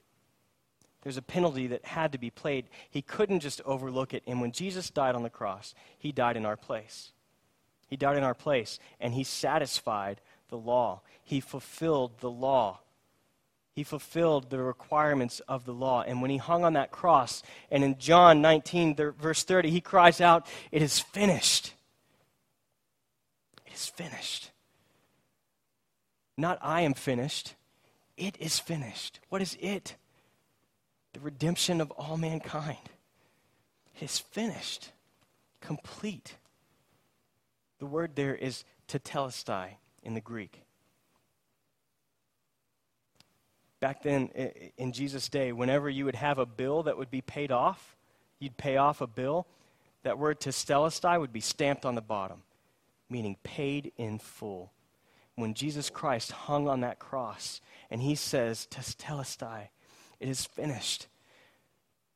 There's 1.05 1.17
a 1.17 1.23
penalty 1.23 1.69
that 1.69 1.85
had 1.85 2.11
to 2.11 2.19
be 2.19 2.31
paid. 2.31 2.67
He 2.91 3.03
couldn't 3.03 3.39
just 3.39 3.61
overlook 3.65 4.13
it. 4.13 4.25
And 4.27 4.41
when 4.41 4.51
Jesus 4.51 4.91
died 4.91 5.15
on 5.15 5.23
the 5.23 5.31
cross, 5.31 5.77
he 5.97 6.11
died 6.11 6.37
in 6.37 6.45
our 6.45 6.57
place. 6.57 7.13
He 7.87 7.97
died 7.97 8.17
in 8.17 8.25
our 8.25 8.35
place, 8.35 8.81
and 8.99 9.15
he 9.15 9.23
satisfied 9.23 10.21
the 10.49 10.59
law. 10.59 11.03
He 11.23 11.39
fulfilled 11.39 12.19
the 12.19 12.33
law. 12.33 12.81
He 13.77 13.85
fulfilled 13.85 14.51
the 14.51 14.59
requirements 14.61 15.39
of 15.47 15.67
the 15.67 15.73
law. 15.73 16.03
And 16.03 16.21
when 16.21 16.33
he 16.33 16.39
hung 16.39 16.65
on 16.65 16.73
that 16.73 16.91
cross, 16.91 17.45
and 17.71 17.85
in 17.85 17.97
John 17.97 18.43
19, 18.43 18.97
verse 18.97 19.45
30, 19.45 19.71
he 19.71 19.81
cries 19.81 20.21
out, 20.21 20.49
It 20.73 20.83
is 20.83 20.99
finished. 20.99 21.75
Is 23.75 23.87
finished. 23.87 24.53
Not 26.37 26.59
I 26.63 26.83
am 26.83 26.95
finished. 26.95 27.57
It 28.17 28.37
is 28.39 28.61
finished. 28.61 29.19
What 29.31 29.43
is 29.43 29.59
it? 29.61 29.97
The 31.13 31.19
redemption 31.19 31.81
of 31.81 31.91
all 31.91 32.17
mankind. 32.17 32.79
It 33.97 34.05
is 34.05 34.21
finished, 34.21 34.93
complete. 35.61 36.37
The 37.81 37.87
word 37.87 38.15
there 38.15 38.37
is 38.37 38.65
tetelestai 38.89 39.71
in 40.05 40.15
the 40.15 40.21
Greek. 40.21 40.63
Back 43.81 44.05
then, 44.05 44.29
in 44.77 44.93
Jesus' 44.93 45.29
day, 45.29 45.51
whenever 45.51 45.91
you 45.91 46.05
would 46.05 46.15
have 46.15 46.39
a 46.39 46.47
bill 46.47 46.85
that 46.85 46.97
would 46.97 47.11
be 47.11 47.21
paid 47.21 47.51
off, 47.51 47.97
you'd 48.39 48.57
pay 48.57 48.77
off 48.77 49.01
a 49.01 49.07
bill, 49.09 49.47
that 50.05 50.19
word 50.19 50.39
tetelestai 50.39 51.19
would 51.19 51.33
be 51.33 51.41
stamped 51.41 51.85
on 51.85 51.97
the 51.97 52.01
bottom, 52.01 52.43
meaning 53.15 53.37
paid 53.45 53.93
in 53.97 54.19
full 54.19 54.73
when 55.37 55.55
Jesus 55.55 55.89
Christ 55.89 56.33
hung 56.33 56.67
on 56.67 56.81
that 56.81 56.99
cross 56.99 57.61
and 57.89 58.03
he 58.03 58.17
says, 58.17 58.67
Tetelestai, 58.73 59.69
it 60.19 60.29
is 60.29 60.45
finished. 60.45 61.07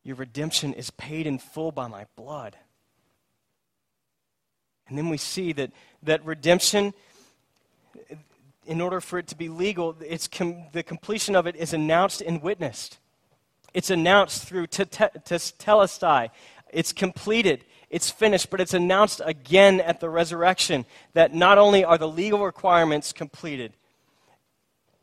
Your 0.03 0.17
redemption 0.17 0.75
is 0.75 0.91
paid 0.91 1.29
in 1.29 1.39
full 1.39 1.71
by 1.71 1.87
my 1.87 2.07
blood. 2.17 2.57
And 4.89 4.99
then 4.99 5.09
we 5.09 5.19
see 5.19 5.53
that, 5.53 5.71
that 6.03 6.25
redemption, 6.25 6.93
in 8.67 8.81
order 8.81 9.01
for 9.01 9.21
it 9.21 9.29
to 9.29 9.37
be 9.37 9.49
legal, 9.49 9.97
it's 10.05 10.27
com- 10.27 10.65
the 10.73 10.83
completion 10.83 11.37
of 11.37 11.47
it 11.47 11.55
is 11.55 11.73
announced 11.73 12.23
and 12.23 12.43
witnessed. 12.43 12.99
It's 13.73 13.91
announced 13.91 14.49
through 14.49 14.67
tetelestai. 14.67 16.31
It's 16.73 16.93
completed. 16.93 17.65
It's 17.91 18.11
finished, 18.11 18.51
but 18.51 18.61
it's 18.61 18.75
announced 18.75 19.23
again 19.25 19.81
at 19.81 20.01
the 20.01 20.11
resurrection 20.11 20.85
that 21.15 21.35
not 21.35 21.57
only 21.57 21.85
are 21.85 21.97
the 21.97 22.09
legal 22.09 22.45
requirements 22.45 23.13
completed, 23.13 23.73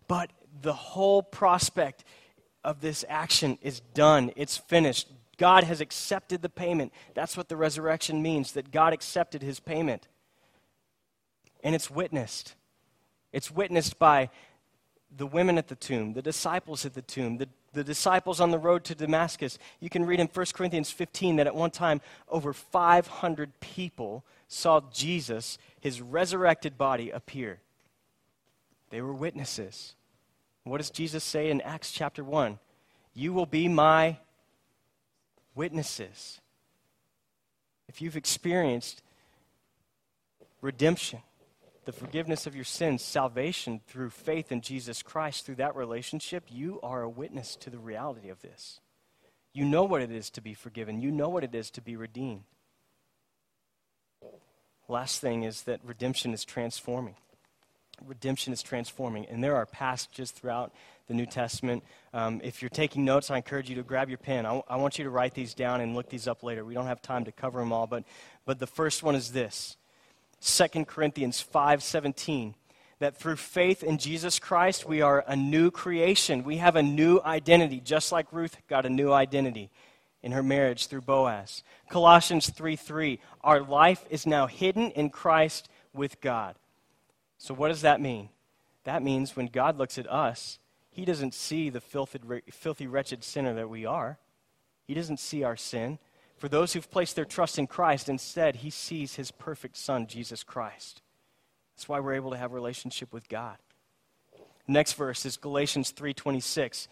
but 0.08 0.30
the 0.62 0.74
whole 0.74 1.24
prospect 1.24 2.04
of 2.64 2.82
this 2.82 3.04
action 3.10 3.58
is 3.62 3.80
done. 3.80 4.32
It's 4.36 4.58
finished. 4.58 5.08
God 5.38 5.64
has 5.64 5.82
accepted 5.82 6.42
the 6.42 6.50
payment. 6.50 6.94
That's 7.14 7.36
what 7.36 7.50
the 7.50 7.58
resurrection 7.58 8.22
means, 8.22 8.52
that 8.54 8.72
God 8.72 8.94
accepted 8.94 9.42
his 9.42 9.60
payment. 9.60 10.08
And 11.64 11.74
it's 11.74 11.90
witnessed. 11.90 12.54
It's 13.34 13.52
witnessed 13.52 13.98
by 13.98 14.30
the 15.18 15.26
women 15.26 15.58
at 15.58 15.68
the 15.68 15.76
tomb, 15.76 16.14
the 16.14 16.22
disciples 16.22 16.86
at 16.86 16.94
the 16.94 17.02
tomb, 17.02 17.38
the, 17.38 17.48
the 17.74 17.84
disciples 17.84 18.40
on 18.40 18.52
the 18.52 18.58
road 18.58 18.84
to 18.86 18.96
Damascus. 18.96 19.58
You 19.80 19.90
can 19.90 20.06
read 20.06 20.20
in 20.20 20.28
1 20.28 20.46
Corinthians 20.54 20.92
15 20.92 21.38
that 21.38 21.48
at 21.48 21.56
one 21.56 21.72
time 21.72 22.02
over 22.30 22.54
500 22.54 23.60
people 23.60 24.24
saw 24.48 24.82
Jesus, 24.92 25.58
his 25.80 26.02
resurrected 26.02 26.78
body, 26.78 27.10
appear. 27.10 27.60
They 28.90 29.02
were 29.02 29.14
witnesses. 29.14 29.96
What 30.64 30.78
does 30.78 30.90
Jesus 30.90 31.24
say 31.24 31.50
in 31.50 31.62
Acts 31.62 31.92
chapter 31.92 32.24
1? 32.24 32.60
You 33.14 33.34
will 33.34 33.46
be 33.46 33.68
my 33.68 34.18
witnesses. 35.54 36.42
If 37.88 38.02
you've 38.02 38.18
experienced 38.18 39.02
redemption, 40.62 41.20
the 41.86 41.92
forgiveness 41.92 42.48
of 42.48 42.56
your 42.56 42.66
sins, 42.66 43.04
salvation 43.04 43.82
through 43.88 44.10
faith 44.10 44.52
in 44.52 44.62
Jesus 44.62 45.02
Christ, 45.02 45.46
through 45.46 45.56
that 45.56 45.76
relationship, 45.76 46.46
you 46.50 46.80
are 46.82 47.02
a 47.02 47.10
witness 47.10 47.56
to 47.58 47.70
the 47.70 47.78
reality 47.78 48.30
of 48.30 48.42
this. 48.42 48.80
You 49.54 49.66
know 49.66 49.84
what 49.84 50.02
it 50.02 50.12
is 50.12 50.30
to 50.32 50.42
be 50.42 50.54
forgiven, 50.54 51.00
you 51.00 51.12
know 51.12 51.30
what 51.30 51.44
it 51.44 51.56
is 51.56 51.70
to 51.72 51.82
be 51.82 51.96
redeemed. 51.96 52.44
Last 54.88 55.22
thing 55.22 55.44
is 55.44 55.64
that 55.64 55.80
redemption 55.84 56.34
is 56.34 56.44
transforming 56.44 57.16
redemption 58.04 58.54
is 58.54 58.62
transforming. 58.62 59.26
And 59.28 59.44
there 59.44 59.56
are 59.56 59.66
passages 59.66 60.32
throughout 60.32 60.74
the 61.08 61.14
New 61.14 61.26
Testament. 61.26 61.84
Um, 62.14 62.42
if 62.44 62.62
you're 62.62 62.70
taking 62.70 63.06
notes, 63.06 63.30
I 63.30 63.38
encourage 63.38 63.70
you 63.70 63.76
to 63.76 63.84
grab 63.84 64.10
your 64.10 64.18
pen. 64.18 64.46
I, 64.46 64.50
w- 64.50 64.64
I 64.68 64.78
want 64.78 64.98
you 64.98 65.04
to 65.04 65.10
write 65.10 65.34
these 65.34 65.54
down 65.54 65.82
and 65.82 65.96
look 65.96 66.10
these 66.10 66.28
up 66.28 66.44
later. 66.44 66.66
We 66.66 66.74
don't 66.74 66.88
have 66.88 67.02
time 67.02 67.26
to 67.26 67.32
cover 67.32 67.60
them 67.60 67.72
all, 67.72 67.88
but, 67.88 68.04
but 68.46 68.60
the 68.60 68.68
first 68.68 69.04
one 69.04 69.16
is 69.16 69.32
this 69.32 69.78
2 70.46 70.86
Corinthians 70.86 71.44
5.17 71.54 72.54
that 73.00 73.18
through 73.18 73.36
faith 73.36 73.84
in 73.84 73.98
Jesus 73.98 74.40
Christ, 74.40 74.86
we 74.86 75.02
are 75.02 75.24
a 75.28 75.36
new 75.36 75.72
creation. 75.72 76.44
We 76.44 76.58
have 76.58 76.76
a 76.76 76.84
new 76.84 77.20
identity, 77.26 77.82
just 77.84 78.12
like 78.12 78.32
Ruth 78.32 78.56
got 78.70 78.86
a 78.86 78.90
new 78.90 79.12
identity 79.12 79.72
in 80.22 80.32
her 80.32 80.44
marriage 80.44 80.88
through 80.88 81.02
Boaz. 81.02 81.64
Colossians 81.90 82.50
3 82.50 82.76
3, 82.76 83.20
our 83.44 83.62
life 83.62 84.06
is 84.10 84.26
now 84.26 84.48
hidden 84.48 84.92
in 84.92 85.10
Christ 85.10 85.68
with 85.94 86.22
God. 86.22 86.56
So, 87.38 87.54
what 87.54 87.70
does 87.70 87.82
that 87.82 88.00
mean? 88.00 88.30
That 88.86 89.04
means 89.04 89.36
when 89.36 89.48
God 89.48 89.78
looks 89.78 89.98
at 89.98 90.10
us, 90.10 90.60
He 90.92 91.06
doesn't 91.06 91.34
see 91.34 91.70
the 91.70 91.82
filthy, 91.82 92.20
filthy, 92.52 92.88
wretched 92.88 93.24
sinner 93.24 93.56
that 93.56 93.70
we 93.70 93.86
are. 93.86 94.20
He 94.88 94.94
doesn't 94.94 95.20
see 95.20 95.44
our 95.44 95.58
sin. 95.58 95.98
For 96.38 96.50
those 96.50 96.74
who've 96.74 96.90
placed 96.90 97.16
their 97.16 97.26
trust 97.26 97.58
in 97.58 97.68
Christ, 97.68 98.10
instead, 98.10 98.58
He 98.58 98.70
sees 98.70 99.16
His 99.16 99.32
perfect 99.32 99.78
Son, 99.78 100.08
Jesus 100.08 100.44
Christ. 100.44 101.02
That's 101.76 101.88
why 101.88 102.00
we're 102.00 102.14
able 102.14 102.32
to 102.32 102.38
have 102.38 102.52
a 102.52 102.56
relationship 102.56 103.14
with 103.14 103.30
God. 103.30 103.58
Next 104.68 104.94
verse 104.94 105.26
is 105.26 105.38
Galatians 105.38 105.92
3:26. 105.92 106.88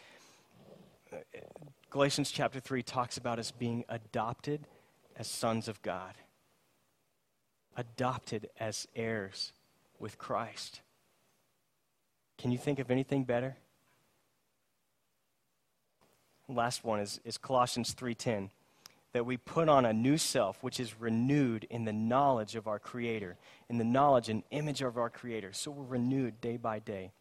Galatians 1.90 2.32
chapter 2.32 2.60
3 2.60 2.82
talks 2.82 3.18
about 3.18 3.38
us 3.38 3.52
being 3.52 3.86
adopted 3.88 4.68
as 5.16 5.28
sons 5.28 5.68
of 5.68 5.82
God. 5.82 6.16
Adopted 7.76 8.50
as 8.60 8.88
heirs 8.96 9.54
with 10.00 10.18
Christ. 10.18 10.82
Can 12.38 12.52
you 12.52 12.58
think 12.58 12.80
of 12.80 12.90
anything 12.90 13.24
better? 13.24 13.58
Last 16.48 16.84
one 16.84 17.00
is, 17.00 17.20
is 17.24 17.38
Colossians 17.38 17.94
3:10 17.94 18.50
that 19.14 19.26
we 19.26 19.38
put 19.38 19.70
on 19.70 19.86
a 19.86 19.94
new 19.94 20.18
self 20.18 20.62
which 20.62 20.80
is 20.80 21.00
renewed 21.00 21.66
in 21.70 21.86
the 21.86 21.94
knowledge 21.94 22.56
of 22.56 22.68
our 22.68 22.80
creator, 22.80 23.38
in 23.70 23.78
the 23.78 23.84
knowledge 23.84 24.28
and 24.28 24.44
image 24.52 24.82
of 24.82 24.98
our 24.98 25.10
creator. 25.10 25.54
So 25.54 25.72
we're 25.72 25.84
renewed 25.84 26.42
day 26.42 26.58
by 26.58 26.80
day. 26.80 27.12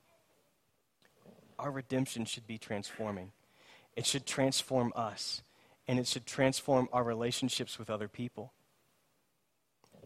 Our 1.58 1.70
redemption 1.70 2.24
should 2.24 2.46
be 2.46 2.58
transforming. 2.58 3.32
It 3.94 4.06
should 4.06 4.26
transform 4.26 4.92
us 4.96 5.42
and 5.86 5.98
it 5.98 6.06
should 6.06 6.26
transform 6.26 6.88
our 6.92 7.04
relationships 7.04 7.78
with 7.78 7.90
other 7.90 8.08
people. 8.08 8.52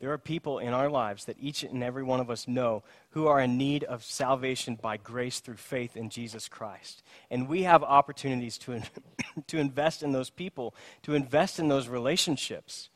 There 0.00 0.12
are 0.12 0.18
people 0.18 0.58
in 0.58 0.74
our 0.74 0.90
lives 0.90 1.24
that 1.24 1.38
each 1.40 1.62
and 1.62 1.82
every 1.82 2.02
one 2.02 2.20
of 2.20 2.30
us 2.30 2.46
know 2.46 2.82
who 3.10 3.26
are 3.26 3.40
in 3.40 3.56
need 3.56 3.82
of 3.84 4.04
salvation 4.04 4.74
by 4.74 4.98
grace 4.98 5.40
through 5.40 5.56
faith 5.56 5.96
in 5.96 6.10
Jesus 6.10 6.48
Christ. 6.48 7.02
And 7.30 7.48
we 7.48 7.62
have 7.62 7.82
opportunities 7.82 8.58
to, 8.58 8.82
to 9.46 9.58
invest 9.58 10.02
in 10.02 10.12
those 10.12 10.28
people, 10.28 10.74
to 11.02 11.14
invest 11.14 11.58
in 11.58 11.68
those 11.68 11.88
relationships, 11.88 12.90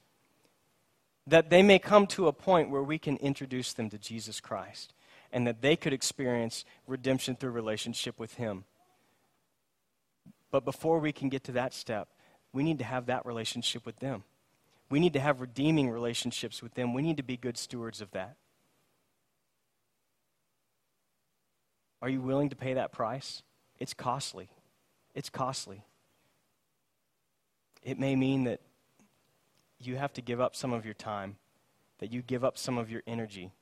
that 1.26 1.48
they 1.48 1.62
may 1.62 1.78
come 1.78 2.06
to 2.08 2.28
a 2.28 2.32
point 2.34 2.70
where 2.70 2.82
we 2.82 2.98
can 2.98 3.16
introduce 3.16 3.72
them 3.72 3.88
to 3.90 3.98
Jesus 3.98 4.40
Christ 4.40 4.92
and 5.32 5.46
that 5.46 5.62
they 5.62 5.76
could 5.76 5.92
experience 5.92 6.64
redemption 6.86 7.34
through 7.36 7.50
relationship 7.50 8.18
with 8.18 8.34
Him. 8.34 8.64
But 10.50 10.64
before 10.64 10.98
we 10.98 11.12
can 11.12 11.28
get 11.28 11.44
to 11.44 11.52
that 11.52 11.72
step, 11.72 12.08
we 12.52 12.62
need 12.62 12.78
to 12.78 12.84
have 12.84 13.06
that 13.06 13.24
relationship 13.24 13.86
with 13.86 14.00
them. 14.00 14.24
We 14.90 14.98
need 14.98 15.12
to 15.12 15.20
have 15.20 15.40
redeeming 15.40 15.88
relationships 15.88 16.62
with 16.62 16.74
them. 16.74 16.92
We 16.92 17.02
need 17.02 17.16
to 17.16 17.22
be 17.22 17.36
good 17.36 17.56
stewards 17.56 18.00
of 18.00 18.10
that. 18.10 18.36
Are 22.02 22.08
you 22.08 22.20
willing 22.20 22.48
to 22.48 22.56
pay 22.56 22.74
that 22.74 22.92
price? 22.92 23.42
It's 23.78 23.94
costly. 23.94 24.50
It's 25.14 25.30
costly. 25.30 25.84
It 27.82 27.98
may 27.98 28.16
mean 28.16 28.44
that 28.44 28.60
you 29.78 29.96
have 29.96 30.12
to 30.14 30.22
give 30.22 30.40
up 30.40 30.56
some 30.56 30.72
of 30.72 30.84
your 30.84 30.94
time, 30.94 31.36
that 31.98 32.12
you 32.12 32.20
give 32.20 32.44
up 32.44 32.58
some 32.58 32.76
of 32.76 32.90
your 32.90 33.02
energy, 33.06 33.52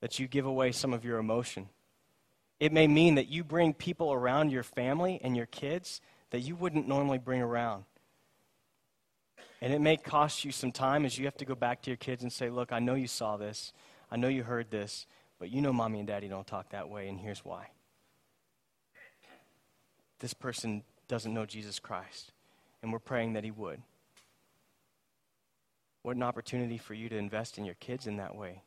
that 0.00 0.18
you 0.18 0.26
give 0.26 0.46
away 0.46 0.72
some 0.72 0.92
of 0.92 1.04
your 1.04 1.18
emotion. 1.18 1.68
It 2.58 2.72
may 2.72 2.86
mean 2.86 3.14
that 3.14 3.28
you 3.28 3.44
bring 3.44 3.72
people 3.72 4.12
around 4.12 4.50
your 4.50 4.62
family 4.62 5.20
and 5.22 5.36
your 5.36 5.46
kids 5.46 6.00
that 6.30 6.40
you 6.40 6.54
wouldn't 6.56 6.88
normally 6.88 7.18
bring 7.18 7.40
around. 7.40 7.84
And 9.62 9.72
it 9.72 9.80
may 9.80 9.96
cost 9.96 10.44
you 10.44 10.52
some 10.52 10.72
time 10.72 11.04
as 11.04 11.18
you 11.18 11.26
have 11.26 11.36
to 11.36 11.44
go 11.44 11.54
back 11.54 11.82
to 11.82 11.90
your 11.90 11.96
kids 11.96 12.22
and 12.22 12.32
say, 12.32 12.48
Look, 12.50 12.72
I 12.72 12.78
know 12.78 12.94
you 12.94 13.06
saw 13.06 13.36
this. 13.36 13.72
I 14.10 14.16
know 14.16 14.28
you 14.28 14.42
heard 14.42 14.70
this. 14.70 15.06
But 15.40 15.50
you 15.50 15.62
know 15.62 15.72
mommy 15.72 15.98
and 15.98 16.06
daddy 16.06 16.28
don't 16.28 16.46
talk 16.46 16.70
that 16.70 16.90
way, 16.90 17.08
and 17.08 17.18
here's 17.18 17.44
why. 17.44 17.70
This 20.20 20.34
person 20.34 20.82
doesn't 21.08 21.32
know 21.32 21.46
Jesus 21.46 21.78
Christ, 21.78 22.32
and 22.82 22.92
we're 22.92 22.98
praying 22.98 23.32
that 23.32 23.42
he 23.42 23.50
would. 23.50 23.80
What 26.02 26.16
an 26.16 26.22
opportunity 26.22 26.76
for 26.76 26.92
you 26.92 27.08
to 27.08 27.16
invest 27.16 27.56
in 27.56 27.64
your 27.64 27.74
kids 27.76 28.06
in 28.06 28.18
that 28.18 28.36
way, 28.36 28.62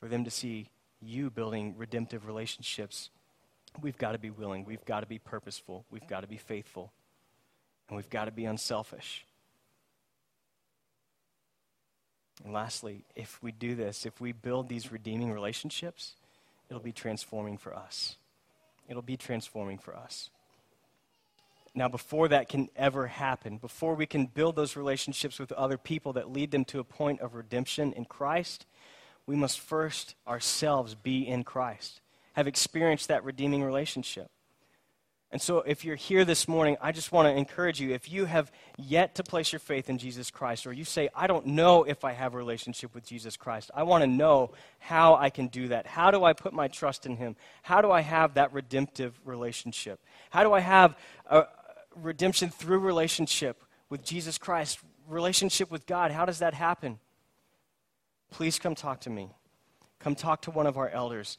for 0.00 0.08
them 0.08 0.24
to 0.24 0.30
see 0.30 0.68
you 1.00 1.30
building 1.30 1.76
redemptive 1.78 2.26
relationships. 2.26 3.10
We've 3.80 3.98
got 3.98 4.12
to 4.12 4.18
be 4.18 4.30
willing, 4.30 4.64
we've 4.64 4.84
got 4.84 5.00
to 5.00 5.06
be 5.06 5.20
purposeful, 5.20 5.84
we've 5.92 6.06
got 6.08 6.22
to 6.22 6.26
be 6.26 6.38
faithful, 6.38 6.92
and 7.88 7.96
we've 7.96 8.10
got 8.10 8.24
to 8.24 8.32
be 8.32 8.46
unselfish. 8.46 9.24
And 12.44 12.52
lastly, 12.52 13.04
if 13.16 13.42
we 13.42 13.52
do 13.52 13.74
this, 13.74 14.06
if 14.06 14.20
we 14.20 14.32
build 14.32 14.68
these 14.68 14.92
redeeming 14.92 15.32
relationships, 15.32 16.14
it'll 16.68 16.82
be 16.82 16.92
transforming 16.92 17.58
for 17.58 17.74
us. 17.74 18.16
It'll 18.88 19.02
be 19.02 19.16
transforming 19.16 19.78
for 19.78 19.96
us. 19.96 20.30
Now, 21.74 21.88
before 21.88 22.28
that 22.28 22.48
can 22.48 22.68
ever 22.76 23.06
happen, 23.06 23.58
before 23.58 23.94
we 23.94 24.06
can 24.06 24.26
build 24.26 24.56
those 24.56 24.76
relationships 24.76 25.38
with 25.38 25.52
other 25.52 25.76
people 25.76 26.14
that 26.14 26.32
lead 26.32 26.50
them 26.50 26.64
to 26.66 26.80
a 26.80 26.84
point 26.84 27.20
of 27.20 27.34
redemption 27.34 27.92
in 27.92 28.04
Christ, 28.04 28.66
we 29.26 29.36
must 29.36 29.60
first 29.60 30.14
ourselves 30.26 30.94
be 30.94 31.26
in 31.28 31.44
Christ, 31.44 32.00
have 32.32 32.46
experienced 32.46 33.08
that 33.08 33.24
redeeming 33.24 33.62
relationship. 33.62 34.30
And 35.30 35.42
so, 35.42 35.58
if 35.58 35.84
you're 35.84 35.96
here 35.96 36.24
this 36.24 36.48
morning, 36.48 36.78
I 36.80 36.90
just 36.90 37.12
want 37.12 37.26
to 37.26 37.36
encourage 37.36 37.80
you. 37.80 37.90
If 37.90 38.10
you 38.10 38.24
have 38.24 38.50
yet 38.78 39.14
to 39.16 39.22
place 39.22 39.52
your 39.52 39.58
faith 39.58 39.90
in 39.90 39.98
Jesus 39.98 40.30
Christ, 40.30 40.66
or 40.66 40.72
you 40.72 40.84
say, 40.84 41.10
I 41.14 41.26
don't 41.26 41.44
know 41.48 41.84
if 41.84 42.02
I 42.02 42.12
have 42.12 42.32
a 42.32 42.38
relationship 42.38 42.94
with 42.94 43.04
Jesus 43.04 43.36
Christ, 43.36 43.70
I 43.74 43.82
want 43.82 44.02
to 44.02 44.06
know 44.06 44.52
how 44.78 45.16
I 45.16 45.28
can 45.28 45.48
do 45.48 45.68
that. 45.68 45.86
How 45.86 46.10
do 46.10 46.24
I 46.24 46.32
put 46.32 46.54
my 46.54 46.66
trust 46.66 47.04
in 47.04 47.16
Him? 47.16 47.36
How 47.62 47.82
do 47.82 47.90
I 47.90 48.00
have 48.00 48.34
that 48.34 48.54
redemptive 48.54 49.20
relationship? 49.22 50.00
How 50.30 50.44
do 50.44 50.54
I 50.54 50.60
have 50.60 50.96
redemption 51.94 52.48
through 52.48 52.78
relationship 52.78 53.62
with 53.90 54.02
Jesus 54.02 54.38
Christ, 54.38 54.78
relationship 55.06 55.70
with 55.70 55.84
God? 55.84 56.10
How 56.10 56.24
does 56.24 56.38
that 56.38 56.54
happen? 56.54 56.98
Please 58.30 58.58
come 58.58 58.74
talk 58.74 59.02
to 59.02 59.10
me. 59.10 59.28
Come 59.98 60.14
talk 60.14 60.42
to 60.42 60.50
one 60.50 60.66
of 60.66 60.78
our 60.78 60.88
elders. 60.88 61.36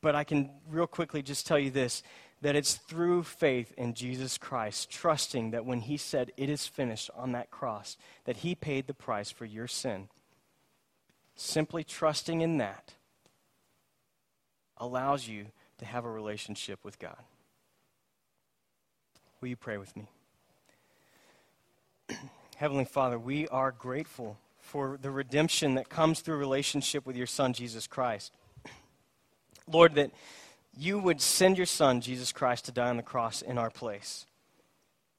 But 0.00 0.16
I 0.16 0.24
can 0.24 0.50
real 0.68 0.88
quickly 0.88 1.22
just 1.22 1.46
tell 1.46 1.58
you 1.58 1.70
this 1.70 2.02
that 2.42 2.56
it's 2.56 2.74
through 2.74 3.22
faith 3.22 3.72
in 3.78 3.94
Jesus 3.94 4.36
Christ, 4.36 4.90
trusting 4.90 5.52
that 5.52 5.64
when 5.64 5.80
He 5.80 5.96
said, 5.96 6.32
It 6.36 6.50
is 6.50 6.66
finished 6.66 7.10
on 7.16 7.32
that 7.32 7.50
cross, 7.50 7.96
that 8.24 8.38
He 8.38 8.54
paid 8.54 8.86
the 8.86 8.94
price 8.94 9.30
for 9.30 9.44
your 9.44 9.68
sin. 9.68 10.08
Simply 11.36 11.84
trusting 11.84 12.40
in 12.40 12.58
that 12.58 12.94
allows 14.76 15.28
you 15.28 15.46
to 15.78 15.84
have 15.84 16.04
a 16.04 16.10
relationship 16.10 16.84
with 16.84 16.98
God. 16.98 17.16
Will 19.40 19.48
you 19.48 19.56
pray 19.56 19.78
with 19.78 19.96
me? 19.96 20.08
Heavenly 22.56 22.84
Father, 22.84 23.18
we 23.18 23.46
are 23.48 23.70
grateful 23.70 24.36
for 24.60 24.98
the 25.00 25.10
redemption 25.10 25.74
that 25.74 25.88
comes 25.88 26.20
through 26.20 26.36
relationship 26.36 27.06
with 27.06 27.16
your 27.16 27.26
Son, 27.26 27.52
Jesus 27.52 27.86
Christ. 27.86 28.32
Lord, 29.68 29.94
that 29.94 30.10
you 30.76 30.98
would 30.98 31.20
send 31.20 31.56
your 31.56 31.66
Son, 31.66 32.00
Jesus 32.00 32.32
Christ, 32.32 32.64
to 32.66 32.72
die 32.72 32.88
on 32.88 32.96
the 32.96 33.02
cross 33.02 33.42
in 33.42 33.58
our 33.58 33.70
place. 33.70 34.26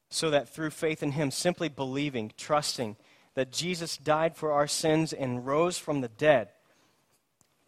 So 0.09 0.29
that 0.29 0.49
through 0.49 0.71
faith 0.71 1.03
in 1.03 1.11
Him, 1.11 1.31
simply 1.31 1.69
believing, 1.69 2.31
trusting 2.37 2.97
that 3.35 3.51
Jesus 3.51 3.97
died 3.97 4.35
for 4.35 4.51
our 4.51 4.67
sins 4.67 5.13
and 5.13 5.45
rose 5.45 5.77
from 5.77 6.01
the 6.01 6.07
dead, 6.07 6.49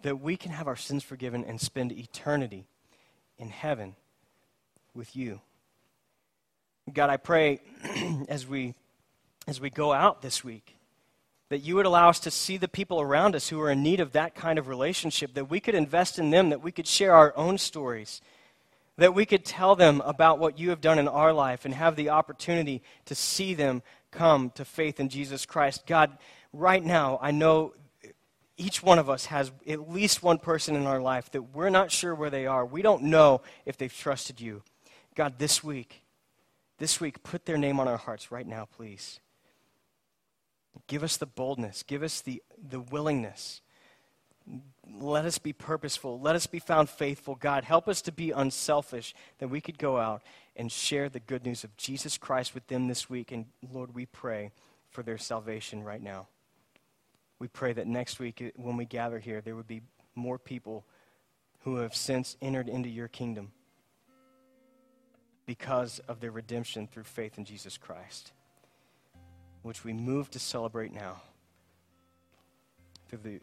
that 0.01 0.19
we 0.19 0.37
can 0.37 0.51
have 0.51 0.67
our 0.67 0.75
sins 0.75 1.03
forgiven 1.03 1.43
and 1.43 1.59
spend 1.59 1.91
eternity 1.91 2.67
in 3.37 3.49
heaven 3.49 3.95
with 4.93 5.15
you. 5.15 5.41
God, 6.91 7.09
I 7.09 7.17
pray 7.17 7.61
as 8.29 8.45
we, 8.45 8.75
as 9.47 9.59
we 9.59 9.71
go 9.71 9.91
out 9.91 10.21
this 10.21 10.43
week, 10.43 10.74
that 11.55 11.63
you 11.63 11.77
would 11.77 11.85
allow 11.85 12.09
us 12.09 12.19
to 12.19 12.29
see 12.29 12.57
the 12.57 12.67
people 12.67 12.99
around 12.99 13.33
us 13.33 13.47
who 13.47 13.61
are 13.61 13.71
in 13.71 13.81
need 13.81 14.01
of 14.01 14.11
that 14.11 14.35
kind 14.35 14.59
of 14.59 14.67
relationship, 14.67 15.33
that 15.35 15.49
we 15.49 15.61
could 15.61 15.73
invest 15.73 16.19
in 16.19 16.29
them, 16.29 16.49
that 16.49 16.61
we 16.61 16.69
could 16.69 16.85
share 16.85 17.15
our 17.15 17.31
own 17.37 17.57
stories, 17.57 18.19
that 18.97 19.13
we 19.13 19.25
could 19.25 19.45
tell 19.45 19.73
them 19.73 20.01
about 20.01 20.37
what 20.37 20.59
you 20.59 20.69
have 20.71 20.81
done 20.81 20.99
in 20.99 21.07
our 21.07 21.31
life 21.31 21.63
and 21.63 21.73
have 21.73 21.95
the 21.95 22.09
opportunity 22.09 22.81
to 23.05 23.15
see 23.15 23.53
them 23.53 23.81
come 24.11 24.49
to 24.49 24.65
faith 24.65 24.99
in 24.99 25.07
Jesus 25.07 25.45
Christ. 25.45 25.87
God, 25.87 26.17
right 26.51 26.83
now, 26.83 27.19
I 27.21 27.31
know 27.31 27.73
each 28.57 28.83
one 28.83 28.99
of 28.99 29.09
us 29.09 29.27
has 29.27 29.49
at 29.65 29.89
least 29.89 30.21
one 30.21 30.39
person 30.39 30.75
in 30.75 30.85
our 30.85 30.99
life 30.99 31.31
that 31.31 31.55
we're 31.55 31.69
not 31.69 31.89
sure 31.89 32.13
where 32.13 32.29
they 32.29 32.45
are. 32.45 32.65
We 32.65 32.81
don't 32.81 33.03
know 33.03 33.39
if 33.65 33.77
they've 33.77 33.97
trusted 33.97 34.41
you. 34.41 34.61
God, 35.15 35.35
this 35.37 35.63
week, 35.63 36.03
this 36.79 36.99
week, 36.99 37.23
put 37.23 37.45
their 37.45 37.57
name 37.57 37.79
on 37.79 37.87
our 37.87 37.95
hearts 37.95 38.29
right 38.29 38.45
now, 38.45 38.67
please. 38.75 39.21
Give 40.87 41.03
us 41.03 41.17
the 41.17 41.25
boldness. 41.25 41.83
Give 41.83 42.03
us 42.03 42.21
the, 42.21 42.41
the 42.57 42.79
willingness. 42.79 43.61
Let 44.87 45.25
us 45.25 45.39
be 45.39 45.53
purposeful. 45.53 46.19
Let 46.19 46.35
us 46.35 46.45
be 46.45 46.59
found 46.59 46.89
faithful. 46.89 47.35
God, 47.35 47.63
help 47.63 47.87
us 47.87 48.01
to 48.03 48.11
be 48.11 48.31
unselfish 48.31 49.15
that 49.39 49.47
we 49.47 49.61
could 49.61 49.79
go 49.79 49.97
out 49.97 50.21
and 50.55 50.71
share 50.71 51.09
the 51.09 51.19
good 51.19 51.45
news 51.45 51.63
of 51.63 51.75
Jesus 51.77 52.17
Christ 52.17 52.53
with 52.53 52.67
them 52.67 52.87
this 52.87 53.09
week. 53.09 53.31
And 53.31 53.45
Lord, 53.71 53.95
we 53.95 54.05
pray 54.05 54.51
for 54.91 55.01
their 55.01 55.17
salvation 55.17 55.83
right 55.83 56.01
now. 56.01 56.27
We 57.39 57.47
pray 57.47 57.73
that 57.73 57.87
next 57.87 58.19
week, 58.19 58.41
uh, 58.41 58.51
when 58.55 58.77
we 58.77 58.85
gather 58.85 59.19
here, 59.19 59.41
there 59.41 59.55
would 59.55 59.67
be 59.67 59.81
more 60.13 60.37
people 60.37 60.85
who 61.61 61.77
have 61.77 61.95
since 61.95 62.37
entered 62.41 62.69
into 62.69 62.87
your 62.87 63.07
kingdom 63.07 63.51
because 65.45 65.99
of 66.07 66.19
their 66.19 66.31
redemption 66.31 66.87
through 66.87 67.03
faith 67.03 67.37
in 67.37 67.45
Jesus 67.45 67.77
Christ 67.77 68.31
which 69.65 69.83
we 69.83 69.91
move 69.91 70.29
to 70.29 70.37
celebrate 70.37 70.93
now 70.93 71.19
through 73.09 73.17
the, 73.23 73.39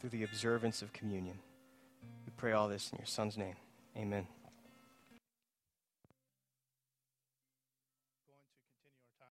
through 0.00 0.10
the 0.10 0.24
observance 0.24 0.82
of 0.82 0.92
communion. 0.92 1.38
We 2.26 2.32
pray 2.36 2.50
all 2.50 2.66
this 2.66 2.90
in 2.90 2.98
your 2.98 3.06
Son's 3.06 3.38
name. 3.38 3.54
Amen. 3.96 4.26